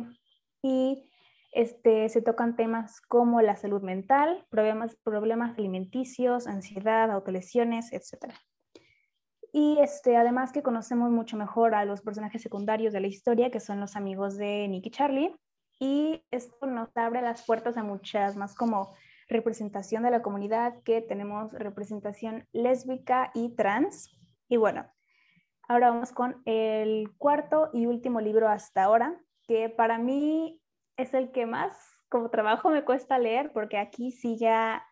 Y 0.62 1.10
este, 1.52 2.08
se 2.10 2.22
tocan 2.22 2.56
temas 2.56 3.02
como 3.02 3.42
la 3.42 3.56
salud 3.56 3.82
mental, 3.82 4.46
problemas, 4.52 4.96
problemas 4.98 5.58
alimenticios, 5.58 6.46
ansiedad, 6.46 7.10
autolesiones, 7.10 7.92
etc. 7.92 8.36
Y 9.52 9.80
este, 9.80 10.16
además 10.16 10.52
que 10.52 10.62
conocemos 10.62 11.10
mucho 11.10 11.38
mejor 11.38 11.74
a 11.74 11.86
los 11.86 12.02
personajes 12.02 12.44
secundarios 12.44 12.94
de 12.94 13.00
la 13.00 13.08
historia, 13.08 13.50
que 13.50 13.60
son 13.60 13.80
los 13.80 13.96
amigos 13.96 14.38
de 14.38 14.68
Nick 14.68 14.92
Charlie. 14.92 15.36
Y 15.80 16.24
esto 16.30 16.68
nos 16.68 16.96
abre 16.96 17.24
las 17.24 17.48
puertas 17.48 17.78
a 17.78 17.84
muchas 17.84 18.36
más 18.36 18.54
como 18.54 18.94
representación 19.28 20.04
de 20.04 20.12
la 20.12 20.22
comunidad, 20.22 20.84
que 20.84 21.02
tenemos 21.02 21.52
representación 21.54 22.48
lésbica 22.52 23.32
y 23.34 23.56
trans. 23.56 24.16
Y 24.50 24.58
bueno, 24.58 24.86
ahora 25.68 25.92
vamos 25.92 26.12
con 26.12 26.42
el 26.46 27.14
cuarto 27.18 27.70
y 27.74 27.86
último 27.86 28.22
libro 28.22 28.48
hasta 28.48 28.84
ahora, 28.84 29.20
que 29.48 29.70
para 29.70 29.98
mí 29.98 30.62
es 30.98 31.14
el 31.14 31.32
que 31.32 31.46
más 31.46 31.78
como 32.10 32.30
trabajo 32.30 32.70
me 32.70 32.86
cuesta 32.86 33.18
leer 33.20 33.52
porque 33.52 33.78
aquí 33.78 34.12
sí 34.12 34.38
ya, 34.38 34.86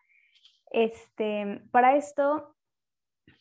este, 0.70 1.62
para 1.70 1.96
esto, 1.96 2.56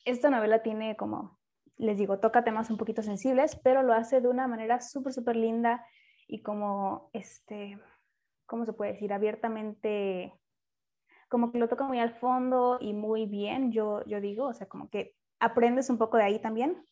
esta 0.06 0.30
novela 0.30 0.62
tiene 0.62 0.96
como, 0.96 1.40
les 1.78 1.98
digo, 1.98 2.20
toca 2.20 2.44
temas 2.44 2.70
un 2.70 2.78
poquito 2.78 3.02
sensibles, 3.02 3.60
pero 3.64 3.84
lo 3.84 3.94
hace 3.94 4.22
de 4.22 4.28
una 4.28 4.48
manera 4.48 4.82
súper, 4.82 5.14
súper 5.14 5.36
linda 5.36 5.86
y 6.28 6.42
como, 6.42 7.10
este, 7.14 7.80
¿cómo 8.46 8.66
se 8.66 8.74
puede 8.74 8.94
decir? 8.94 9.12
Abiertamente, 9.14 10.34
como 11.30 11.52
que 11.52 11.58
lo 11.58 11.68
toca 11.68 11.86
muy 11.86 12.00
al 12.00 12.12
fondo 12.12 12.78
y 12.80 12.94
muy 12.94 13.26
bien, 13.26 13.72
yo, 13.72 14.04
yo 14.06 14.22
digo, 14.22 14.46
o 14.46 14.54
sea, 14.54 14.68
como 14.68 14.90
que 14.90 15.16
aprendes 15.40 15.90
un 15.90 15.98
poco 15.98 16.18
de 16.18 16.24
ahí 16.24 16.40
también. 16.40 16.86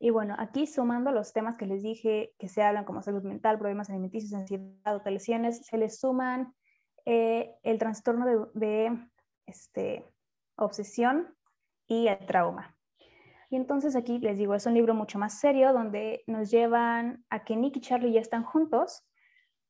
Y 0.00 0.10
bueno, 0.10 0.36
aquí 0.38 0.66
sumando 0.66 1.10
los 1.10 1.32
temas 1.32 1.56
que 1.56 1.66
les 1.66 1.82
dije 1.82 2.32
que 2.38 2.48
se 2.48 2.62
hablan 2.62 2.84
como 2.84 3.02
salud 3.02 3.22
mental, 3.24 3.58
problemas 3.58 3.90
alimenticios, 3.90 4.32
ansiedad, 4.32 4.76
autolesiones, 4.84 5.66
se 5.66 5.76
les 5.76 5.98
suman 5.98 6.54
eh, 7.04 7.56
el 7.64 7.78
trastorno 7.78 8.26
de, 8.54 8.96
este, 9.46 10.04
obsesión 10.56 11.34
y 11.88 12.06
el 12.06 12.18
trauma. 12.26 12.76
Y 13.50 13.56
entonces 13.56 13.96
aquí 13.96 14.18
les 14.18 14.38
digo, 14.38 14.54
es 14.54 14.66
un 14.66 14.74
libro 14.74 14.94
mucho 14.94 15.18
más 15.18 15.40
serio 15.40 15.72
donde 15.72 16.22
nos 16.26 16.50
llevan 16.50 17.24
a 17.30 17.44
que 17.44 17.56
Nick 17.56 17.78
y 17.78 17.80
Charlie 17.80 18.12
ya 18.12 18.20
están 18.20 18.44
juntos, 18.44 19.04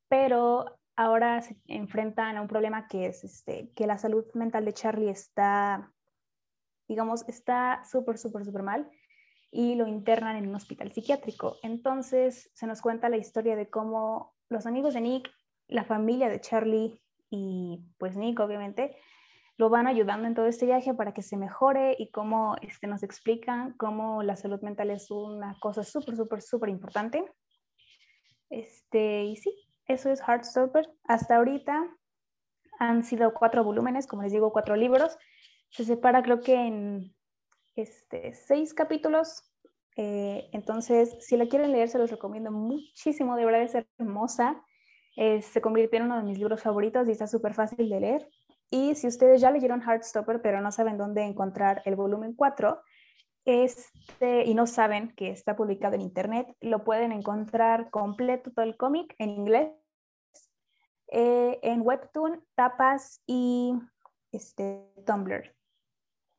pero 0.09 0.79
ahora 0.97 1.41
se 1.41 1.57
enfrentan 1.69 2.37
a 2.37 2.43
un 2.43 2.49
problema 2.49 2.89
que 2.89 3.07
es 3.07 3.25
este, 3.25 3.71
que 3.75 3.87
la 3.87 3.97
salud 3.97 4.27
mental 4.35 4.65
de 4.65 4.73
Charlie 4.73 5.11
está, 5.11 5.93
digamos, 6.89 7.27
está 7.29 7.83
súper, 7.85 8.19
súper, 8.19 8.45
súper 8.45 8.63
mal 8.63 8.91
y 9.51 9.75
lo 9.75 9.87
internan 9.87 10.37
en 10.37 10.49
un 10.49 10.55
hospital 10.55 10.93
psiquiátrico. 10.93 11.57
Entonces 11.63 12.51
se 12.55 12.67
nos 12.67 12.81
cuenta 12.81 13.09
la 13.09 13.17
historia 13.17 13.57
de 13.57 13.69
cómo 13.69 14.35
los 14.49 14.67
amigos 14.67 14.95
de 14.95 15.01
Nick, 15.01 15.31
la 15.69 15.85
familia 15.85 16.29
de 16.29 16.41
Charlie 16.41 17.01
y 17.31 17.85
pues 17.99 18.17
Nick 18.17 18.41
obviamente 18.41 18.97
lo 19.59 19.71
van 19.71 19.89
ayudando 19.89 20.29
en 20.29 20.35
todo 20.35 20.47
este 20.47 20.67
viaje 20.67 20.95
para 20.95 21.13
que 21.13 21.23
se 21.23 21.37
mejore 21.37 21.97
y 21.99 22.11
cómo 22.11 22.57
este, 22.63 22.87
nos 22.87 23.03
explican 23.03 23.73
cómo 23.77 24.23
la 24.23 24.37
salud 24.37 24.61
mental 24.63 24.91
es 24.91 25.11
una 25.11 25.59
cosa 25.59 25.83
súper, 25.83 26.17
súper, 26.17 26.43
súper 26.43 26.69
importante. 26.69 27.25
Este, 28.51 29.25
y 29.25 29.37
sí, 29.37 29.53
eso 29.87 30.11
es 30.11 30.21
Heartstopper. 30.21 30.89
Hasta 31.05 31.37
ahorita 31.37 31.89
han 32.79 33.03
sido 33.03 33.35
cuatro 33.35 33.65
volúmenes, 33.65 34.07
como 34.07 34.23
les 34.23 34.33
digo, 34.33 34.53
cuatro 34.53 34.77
libros. 34.77 35.19
Se 35.71 35.85
separa 35.85 36.23
creo 36.23 36.41
que 36.41 36.55
en 36.55 37.15
este, 37.79 38.33
seis 38.35 38.75
capítulos. 38.75 39.51
Eh, 39.97 40.49
entonces, 40.53 41.17
si 41.21 41.37
la 41.37 41.47
quieren 41.47 41.73
leer, 41.73 41.89
se 41.89 41.99
los 41.99 42.11
recomiendo 42.11 42.51
muchísimo. 42.51 43.37
De 43.37 43.45
verdad 43.45 43.63
es 43.63 43.75
hermosa. 43.99 44.63
Eh, 45.17 45.43
se 45.43 45.61
convirtió 45.61 45.99
en 45.99 46.07
uno 46.07 46.17
de 46.19 46.23
mis 46.23 46.39
libros 46.39 46.63
favoritos 46.63 47.09
y 47.09 47.13
está 47.13 47.27
súper 47.27 47.55
fácil 47.55 47.89
de 47.89 48.01
leer. 48.01 48.29
Y 48.71 48.95
si 48.95 49.07
ustedes 49.07 49.41
ya 49.41 49.51
leyeron 49.51 49.83
Heartstopper, 49.83 50.43
pero 50.43 50.61
no 50.61 50.71
saben 50.71 50.99
dónde 50.99 51.23
encontrar 51.23 51.83
el 51.85 51.97
volumen 51.97 52.35
4, 52.35 52.81
este, 53.45 54.45
y 54.45 54.55
no 54.55 54.67
saben 54.67 55.15
que 55.17 55.31
está 55.31 55.57
publicado 55.57 55.95
en 55.95 56.03
internet, 56.03 56.55
lo 56.61 56.85
pueden 56.85 57.13
encontrar 57.13 57.91
completo 57.91 58.53
todo 58.53 58.65
el 58.65 58.77
cómic 58.77 59.15
en 59.19 59.31
inglés, 59.31 59.71
eh, 61.11 61.59
en 61.63 61.81
Webtoon, 61.81 62.45
Tapas 62.55 63.23
y 63.27 63.73
este, 64.33 64.85
Tumblr. 65.07 65.58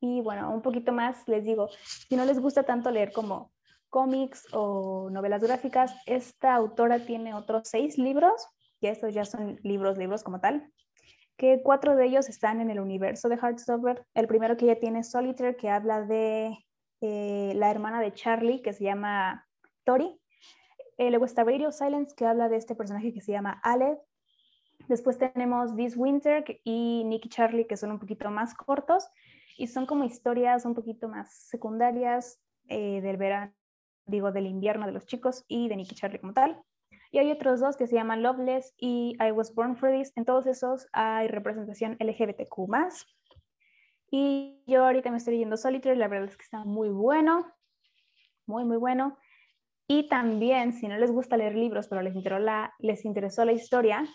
Y 0.01 0.21
bueno, 0.21 0.51
un 0.53 0.62
poquito 0.62 0.91
más 0.91 1.27
les 1.27 1.43
digo, 1.43 1.69
si 1.83 2.15
no 2.15 2.25
les 2.25 2.39
gusta 2.39 2.63
tanto 2.63 2.89
leer 2.91 3.12
como 3.12 3.51
cómics 3.89 4.47
o 4.53 5.09
novelas 5.09 5.43
gráficas, 5.43 5.93
esta 6.05 6.55
autora 6.55 7.05
tiene 7.05 7.33
otros 7.33 7.67
seis 7.67 7.97
libros, 7.97 8.47
que 8.79 8.89
estos 8.89 9.13
ya 9.13 9.25
son 9.25 9.59
libros, 9.63 9.97
libros 9.97 10.23
como 10.23 10.39
tal, 10.39 10.71
que 11.35 11.62
cuatro 11.63 11.95
de 11.95 12.05
ellos 12.05 12.29
están 12.29 12.62
en 12.62 12.69
el 12.69 12.79
universo 12.79 13.29
de 13.29 13.35
Heartstopper. 13.35 14.05
El 14.13 14.27
primero 14.27 14.57
que 14.57 14.65
ella 14.65 14.79
tiene 14.79 14.99
es 14.99 15.12
Solitaire, 15.12 15.55
que 15.55 15.69
habla 15.69 16.01
de 16.01 16.57
eh, 17.01 17.53
la 17.55 17.71
hermana 17.71 18.01
de 18.01 18.13
Charlie, 18.13 18.62
que 18.62 18.73
se 18.73 18.83
llama 18.83 19.47
Tori. 19.83 20.19
Eh, 20.97 21.09
luego 21.09 21.25
está 21.25 21.43
Radio 21.43 21.71
Silence, 21.71 22.13
que 22.15 22.25
habla 22.25 22.49
de 22.49 22.57
este 22.57 22.75
personaje 22.75 23.13
que 23.13 23.21
se 23.21 23.31
llama 23.31 23.59
Aled. 23.63 23.97
Después 24.88 25.17
tenemos 25.17 25.75
This 25.75 25.95
Winter 25.95 26.43
y 26.63 27.03
Nicky 27.05 27.29
Charlie, 27.29 27.67
que 27.67 27.77
son 27.77 27.91
un 27.91 27.99
poquito 27.99 28.29
más 28.31 28.53
cortos 28.53 29.07
y 29.60 29.67
son 29.67 29.86
como 29.86 30.06
historias 30.06 30.63
un 30.63 30.74
poquito 30.74 31.10
más 31.10 31.34
secundarias 31.34 32.39
eh, 32.69 33.02
del 33.02 33.17
verano, 33.17 33.54
digo, 34.06 34.32
del 34.32 34.48
invierno 34.48 34.86
de 34.86 34.93
los 34.93 35.06
chicos 35.06 35.43
y 35.50 35.67
de 35.67 35.76
Nicky 35.76 35.95
Charlie 35.95 36.19
como 36.19 36.34
tal. 36.34 36.63
Y 37.12 37.17
hay 37.17 37.30
otros 37.30 37.60
dos 37.60 37.76
que 37.76 37.86
se 37.86 37.95
llaman 37.95 38.24
Loveless 38.24 38.74
y 38.78 39.17
I 39.19 39.32
Was 39.32 39.54
Born 39.54 39.76
for 39.76 39.91
This. 39.91 40.13
En 40.15 40.24
todos 40.24 40.48
esos 40.48 40.88
hay 40.93 41.28
representación 41.28 41.98
LGBTQ+. 42.00 42.56
Y 44.12 44.63
yo 44.65 44.86
ahorita 44.86 45.12
me 45.12 45.17
estoy 45.17 45.34
leyendo 45.34 45.58
Solitaire, 45.58 45.98
la 45.98 46.08
verdad 46.08 46.30
es 46.30 46.38
que 46.38 46.43
está 46.43 46.63
muy 46.63 46.88
bueno, 46.88 47.45
muy, 48.45 48.63
muy 48.63 48.78
bueno. 48.78 49.17
Y 49.88 50.08
también, 50.08 50.72
si 50.72 50.88
no 50.88 50.98
les 50.98 51.12
gusta 51.12 51.36
leer 51.36 51.56
libros, 51.56 51.89
pero 51.89 52.02
les 52.02 52.15
interesó 52.15 52.72
les 52.80 53.04
interesó 53.04 53.43
la 53.43 53.52
historia, 53.52 54.08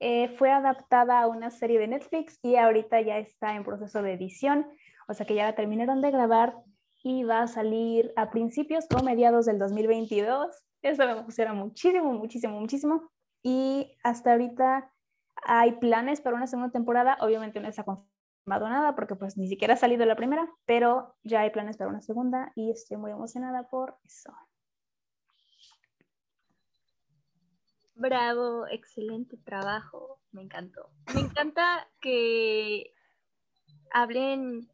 eh, 0.00 0.34
fue 0.38 0.50
adaptada 0.50 1.20
a 1.20 1.26
una 1.28 1.50
serie 1.50 1.78
de 1.78 1.88
Netflix 1.88 2.38
y 2.42 2.56
ahorita 2.56 3.00
ya 3.02 3.18
está 3.18 3.54
en 3.54 3.64
proceso 3.64 4.02
de 4.02 4.14
edición, 4.14 4.66
o 5.08 5.14
sea 5.14 5.26
que 5.26 5.34
ya 5.34 5.44
la 5.44 5.54
terminaron 5.54 6.00
de 6.00 6.10
grabar 6.10 6.56
y 7.02 7.24
va 7.24 7.42
a 7.42 7.46
salir 7.46 8.12
a 8.16 8.30
principios 8.30 8.86
o 8.94 9.02
mediados 9.02 9.46
del 9.46 9.58
2022. 9.58 10.64
Eso 10.82 11.06
me 11.06 11.12
emociona 11.12 11.52
muchísimo, 11.52 12.12
muchísimo, 12.12 12.60
muchísimo. 12.60 13.10
Y 13.42 13.96
hasta 14.02 14.32
ahorita 14.32 14.90
hay 15.42 15.72
planes 15.72 16.20
para 16.20 16.36
una 16.36 16.46
segunda 16.46 16.70
temporada. 16.70 17.16
Obviamente 17.20 17.60
no 17.60 17.68
ha 17.68 17.84
confirmado 17.84 18.68
nada 18.68 18.94
porque 18.94 19.16
pues 19.16 19.36
ni 19.36 19.48
siquiera 19.48 19.74
ha 19.74 19.76
salido 19.78 20.04
la 20.06 20.16
primera, 20.16 20.50
pero 20.66 21.14
ya 21.22 21.40
hay 21.40 21.50
planes 21.50 21.76
para 21.76 21.90
una 21.90 22.02
segunda 22.02 22.52
y 22.54 22.70
estoy 22.70 22.96
muy 22.96 23.10
emocionada 23.10 23.68
por 23.68 23.96
eso. 24.04 24.32
Bravo, 28.00 28.66
excelente 28.68 29.36
trabajo, 29.36 30.20
me 30.32 30.40
encantó. 30.40 30.88
Me 31.14 31.20
encanta 31.20 31.86
que 32.00 32.94
hablen 33.92 34.70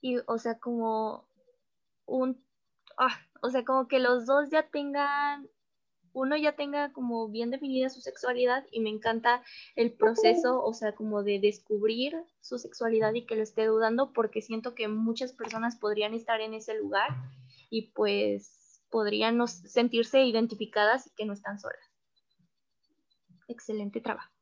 y, 0.00 0.18
o 0.28 0.38
sea, 0.38 0.60
como 0.60 1.26
un, 2.06 2.40
ah, 2.96 3.18
o 3.42 3.50
sea, 3.50 3.64
como 3.64 3.88
que 3.88 3.98
los 3.98 4.24
dos 4.24 4.50
ya 4.50 4.68
tengan, 4.70 5.48
uno 6.12 6.36
ya 6.36 6.52
tenga 6.52 6.92
como 6.92 7.28
bien 7.28 7.50
definida 7.50 7.90
su 7.90 8.00
sexualidad 8.02 8.64
y 8.70 8.78
me 8.78 8.90
encanta 8.90 9.42
el 9.74 9.92
proceso, 9.92 10.62
o 10.62 10.72
sea, 10.72 10.94
como 10.94 11.24
de 11.24 11.40
descubrir 11.40 12.14
su 12.40 12.56
sexualidad 12.56 13.12
y 13.14 13.26
que 13.26 13.34
lo 13.34 13.42
esté 13.42 13.66
dudando 13.66 14.12
porque 14.12 14.42
siento 14.42 14.76
que 14.76 14.86
muchas 14.86 15.32
personas 15.32 15.74
podrían 15.74 16.14
estar 16.14 16.40
en 16.40 16.54
ese 16.54 16.78
lugar 16.78 17.08
y 17.68 17.90
pues 17.90 18.80
podrían 18.90 19.44
sentirse 19.48 20.22
identificadas 20.22 21.08
y 21.08 21.10
que 21.16 21.24
no 21.24 21.32
están 21.32 21.58
solas 21.58 21.89
excelente 23.50 24.00
trabajo. 24.00 24.32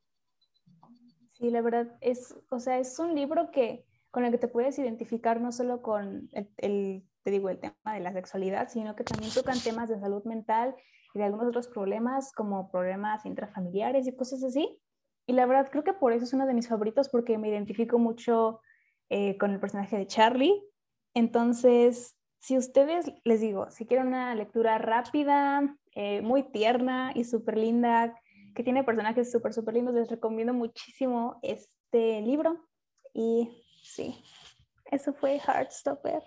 Sí, 1.33 1.51
la 1.51 1.61
verdad 1.61 1.97
es, 2.01 2.35
o 2.51 2.59
sea, 2.59 2.79
es 2.79 2.99
un 2.99 3.15
libro 3.15 3.51
que 3.51 3.85
con 4.11 4.25
el 4.25 4.33
que 4.33 4.39
te 4.39 4.49
puedes 4.49 4.79
identificar 4.79 5.41
no 5.41 5.53
solo 5.53 5.83
con 5.83 6.29
el, 6.33 7.05
te 7.23 7.31
digo, 7.31 7.51
el 7.51 7.59
tema 7.59 7.95
de 7.95 8.01
la 8.01 8.13
sexualidad, 8.13 8.69
sino 8.69 8.97
que 8.97 9.05
también 9.05 9.33
tocan 9.33 9.61
temas 9.61 9.89
de 9.89 10.01
salud 10.01 10.25
mental 10.25 10.75
y 11.15 11.19
de 11.19 11.25
algunos 11.25 11.47
otros 11.47 11.69
problemas 11.69 12.33
como 12.33 12.71
problemas 12.71 13.25
intrafamiliares 13.27 14.07
y 14.07 14.17
cosas 14.17 14.43
así. 14.43 14.81
Y 15.27 15.35
la 15.35 15.47
verdad 15.47 15.69
creo 15.71 15.85
que 15.85 15.93
por 15.93 16.13
eso 16.13 16.25
es 16.25 16.33
uno 16.33 16.47
de 16.47 16.55
mis 16.55 16.69
favoritos 16.69 17.09
porque 17.09 17.39
me 17.39 17.49
identifico 17.49 17.99
mucho 17.99 18.61
eh, 19.11 19.37
con 19.39 19.53
el 19.53 19.61
personaje 19.61 19.97
de 19.97 20.07
Charlie. 20.07 20.63
Entonces, 21.15 22.17
si 22.41 22.57
ustedes, 22.57 23.13
les 23.25 23.41
digo, 23.41 23.71
si 23.71 23.87
quieren 23.87 24.09
una 24.09 24.35
lectura 24.35 24.79
rápida, 24.79 25.77
eh, 25.95 26.23
muy 26.23 26.45
tierna 26.45 27.13
y 27.15 27.25
súper 27.25 27.59
linda, 27.59 28.15
que 28.59 28.65
tiene 28.65 28.83
personajes 28.83 29.31
súper, 29.31 29.55
súper 29.55 29.75
lindos, 29.75 29.95
les 29.95 30.11
recomiendo 30.11 30.53
muchísimo 30.53 31.39
este 31.43 32.21
libro. 32.23 32.69
Y 33.15 33.65
sí, 33.85 34.21
eso 34.87 35.15
fue 35.15 35.39
Heartstopper. 35.39 36.25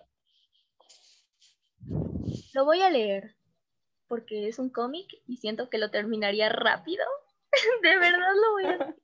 Lo 2.53 2.63
voy 2.63 2.81
a 2.83 2.89
leer 2.89 3.35
porque 4.07 4.47
es 4.47 4.59
un 4.59 4.69
cómic 4.69 5.09
y 5.27 5.37
siento 5.37 5.69
que 5.69 5.77
lo 5.77 5.91
terminaría 5.91 6.47
rápido. 6.47 7.03
de 7.83 7.97
verdad 7.97 8.33
lo 8.33 8.51
voy 8.53 8.63
a 8.63 8.77
leer. 8.77 8.95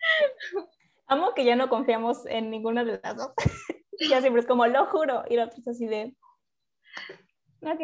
Amo 1.06 1.34
que 1.34 1.44
ya 1.44 1.54
no 1.54 1.68
confiamos 1.68 2.26
en 2.26 2.50
ninguna 2.50 2.82
de 2.82 2.98
las 3.00 3.16
dos. 3.16 3.30
ya 4.10 4.20
siempre 4.20 4.40
es 4.40 4.48
como, 4.48 4.66
lo 4.66 4.86
juro, 4.86 5.22
y 5.30 5.36
la 5.36 5.44
otra 5.44 5.58
es 5.60 5.68
así 5.68 5.86
de... 5.86 6.16
Ok. 7.66 7.80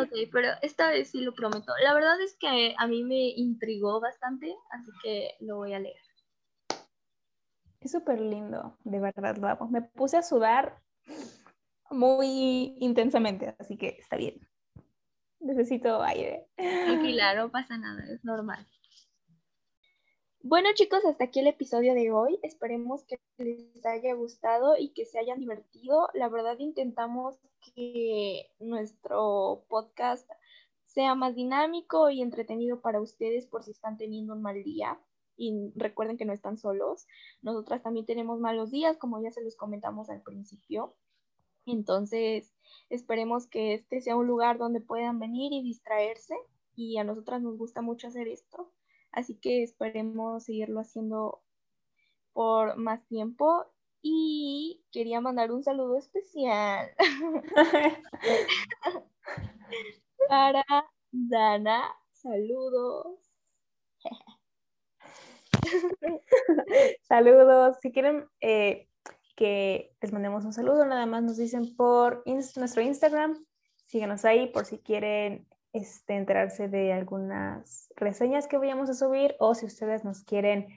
Ok, 0.00 0.12
pero 0.32 0.48
esta 0.62 0.90
vez 0.90 1.10
sí 1.10 1.20
lo 1.20 1.32
prometo. 1.32 1.72
La 1.84 1.94
verdad 1.94 2.20
es 2.20 2.36
que 2.38 2.74
a 2.76 2.86
mí 2.88 3.04
me 3.04 3.28
intrigó 3.36 4.00
bastante, 4.00 4.52
así 4.70 4.90
que 5.02 5.30
lo 5.40 5.56
voy 5.56 5.74
a 5.74 5.78
leer. 5.78 5.96
Es 7.80 7.92
súper 7.92 8.20
lindo, 8.20 8.76
de 8.84 8.98
verdad 8.98 9.36
lo 9.36 9.48
amo. 9.48 9.68
Me 9.68 9.82
puse 9.82 10.16
a 10.16 10.22
sudar 10.22 10.80
muy 11.90 12.76
intensamente, 12.80 13.54
así 13.58 13.76
que 13.76 13.96
está 13.98 14.16
bien. 14.16 14.40
Necesito 15.40 16.02
aire. 16.02 16.48
Tranquila, 16.56 17.34
no 17.36 17.50
pasa 17.50 17.76
nada, 17.78 18.04
es 18.12 18.24
normal. 18.24 18.66
Bueno 20.44 20.70
chicos, 20.74 21.04
hasta 21.04 21.22
aquí 21.22 21.38
el 21.38 21.46
episodio 21.46 21.94
de 21.94 22.10
hoy. 22.10 22.40
Esperemos 22.42 23.04
que 23.04 23.20
les 23.38 23.86
haya 23.86 24.12
gustado 24.14 24.76
y 24.76 24.88
que 24.88 25.04
se 25.04 25.20
hayan 25.20 25.38
divertido. 25.38 26.08
La 26.14 26.28
verdad 26.28 26.58
intentamos 26.58 27.38
que 27.60 28.50
nuestro 28.58 29.64
podcast 29.68 30.28
sea 30.84 31.14
más 31.14 31.36
dinámico 31.36 32.10
y 32.10 32.22
entretenido 32.22 32.80
para 32.80 33.00
ustedes 33.00 33.46
por 33.46 33.62
si 33.62 33.70
están 33.70 33.96
teniendo 33.96 34.32
un 34.32 34.42
mal 34.42 34.64
día. 34.64 34.98
Y 35.36 35.70
recuerden 35.76 36.16
que 36.18 36.24
no 36.24 36.32
están 36.32 36.58
solos. 36.58 37.06
Nosotras 37.40 37.84
también 37.84 38.04
tenemos 38.04 38.40
malos 38.40 38.72
días, 38.72 38.96
como 38.96 39.22
ya 39.22 39.30
se 39.30 39.44
los 39.44 39.54
comentamos 39.54 40.10
al 40.10 40.22
principio. 40.22 40.96
Entonces, 41.66 42.52
esperemos 42.90 43.46
que 43.46 43.74
este 43.74 44.00
sea 44.00 44.16
un 44.16 44.26
lugar 44.26 44.58
donde 44.58 44.80
puedan 44.80 45.20
venir 45.20 45.52
y 45.52 45.62
distraerse. 45.62 46.34
Y 46.74 46.98
a 46.98 47.04
nosotras 47.04 47.42
nos 47.42 47.56
gusta 47.56 47.80
mucho 47.80 48.08
hacer 48.08 48.26
esto. 48.26 48.72
Así 49.12 49.36
que 49.36 49.62
esperemos 49.62 50.44
seguirlo 50.44 50.80
haciendo 50.80 51.42
por 52.32 52.76
más 52.76 53.06
tiempo. 53.06 53.66
Y 54.02 54.82
quería 54.90 55.20
mandar 55.20 55.52
un 55.52 55.62
saludo 55.62 55.96
especial 55.96 56.90
para 60.28 60.64
Dana. 61.12 61.94
Saludos. 62.10 63.20
Saludos. 67.02 67.76
Si 67.80 67.92
quieren 67.92 68.28
eh, 68.40 68.88
que 69.36 69.94
les 70.00 70.12
mandemos 70.12 70.44
un 70.44 70.52
saludo, 70.52 70.84
nada 70.84 71.06
más 71.06 71.22
nos 71.22 71.36
dicen 71.36 71.76
por 71.76 72.24
nuestro 72.26 72.82
Instagram. 72.82 73.46
Síguenos 73.86 74.24
ahí 74.24 74.48
por 74.48 74.66
si 74.66 74.78
quieren 74.78 75.46
este, 75.72 76.16
enterarse 76.16 76.68
de 76.68 76.92
algunas 76.92 77.92
reseñas 77.96 78.46
que 78.46 78.58
vayamos 78.58 78.90
a 78.90 78.94
subir 78.94 79.34
o 79.38 79.54
si 79.54 79.66
ustedes 79.66 80.04
nos 80.04 80.22
quieren 80.22 80.68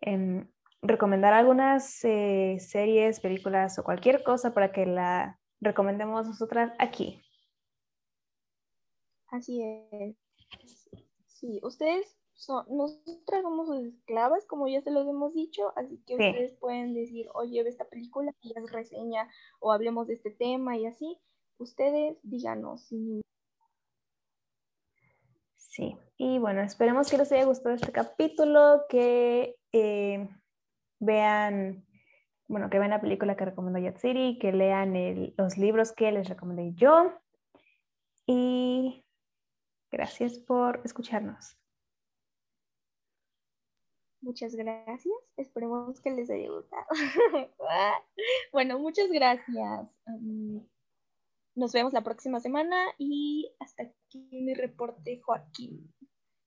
em, 0.00 0.48
recomendar 0.82 1.34
algunas 1.34 2.02
eh, 2.04 2.56
series, 2.58 3.20
películas 3.20 3.78
o 3.78 3.84
cualquier 3.84 4.22
cosa 4.22 4.54
para 4.54 4.72
que 4.72 4.86
la 4.86 5.38
recomendemos 5.60 6.26
nosotras 6.26 6.72
aquí. 6.78 7.20
Así 9.28 9.62
es. 9.62 10.16
Sí, 11.26 11.60
ustedes 11.62 12.18
son, 12.34 12.64
nosotras 12.70 13.42
somos 13.42 13.68
sus 13.68 13.84
esclavas, 13.84 14.46
como 14.46 14.66
ya 14.68 14.80
se 14.80 14.90
los 14.90 15.06
hemos 15.06 15.34
dicho, 15.34 15.72
así 15.76 16.02
que 16.06 16.14
ustedes 16.14 16.54
pueden 16.54 16.94
decir, 16.94 17.28
oye, 17.34 17.62
ve 17.62 17.68
esta 17.68 17.88
película 17.88 18.34
y 18.40 18.58
es 18.58 18.72
reseña 18.72 19.28
o 19.60 19.72
hablemos 19.72 20.06
de 20.06 20.14
este 20.14 20.30
tema 20.30 20.76
y 20.76 20.86
así. 20.86 21.18
Ustedes 21.58 22.16
díganos 22.22 22.86
sin 22.86 23.20
Sí, 25.80 25.96
y 26.18 26.38
bueno, 26.38 26.60
esperemos 26.60 27.10
que 27.10 27.16
les 27.16 27.32
haya 27.32 27.46
gustado 27.46 27.74
este 27.74 27.90
capítulo, 27.90 28.84
que 28.90 29.56
eh, 29.72 30.28
vean, 30.98 31.86
bueno, 32.48 32.68
que 32.68 32.78
vean 32.78 32.90
la 32.90 33.00
película 33.00 33.34
que 33.34 33.46
recomendó 33.46 33.78
Yatsiri, 33.78 34.38
que 34.38 34.52
lean 34.52 35.32
los 35.38 35.56
libros 35.56 35.92
que 35.92 36.12
les 36.12 36.28
recomendé 36.28 36.74
yo. 36.74 37.18
Y 38.26 39.06
gracias 39.90 40.38
por 40.38 40.82
escucharnos. 40.84 41.56
Muchas 44.20 44.54
gracias. 44.54 45.14
Esperemos 45.38 45.98
que 46.02 46.10
les 46.10 46.28
haya 46.28 46.50
gustado. 46.50 46.84
bueno, 48.52 48.78
muchas 48.78 49.10
gracias. 49.10 49.88
Mm, 50.04 50.58
nos 51.54 51.72
vemos 51.72 51.92
la 51.92 52.02
próxima 52.02 52.40
semana 52.40 52.76
y 52.98 53.50
hasta 53.58 53.84
aquí 53.84 54.28
mi 54.32 54.54
reporte, 54.54 55.20
Joaquín. 55.24 55.92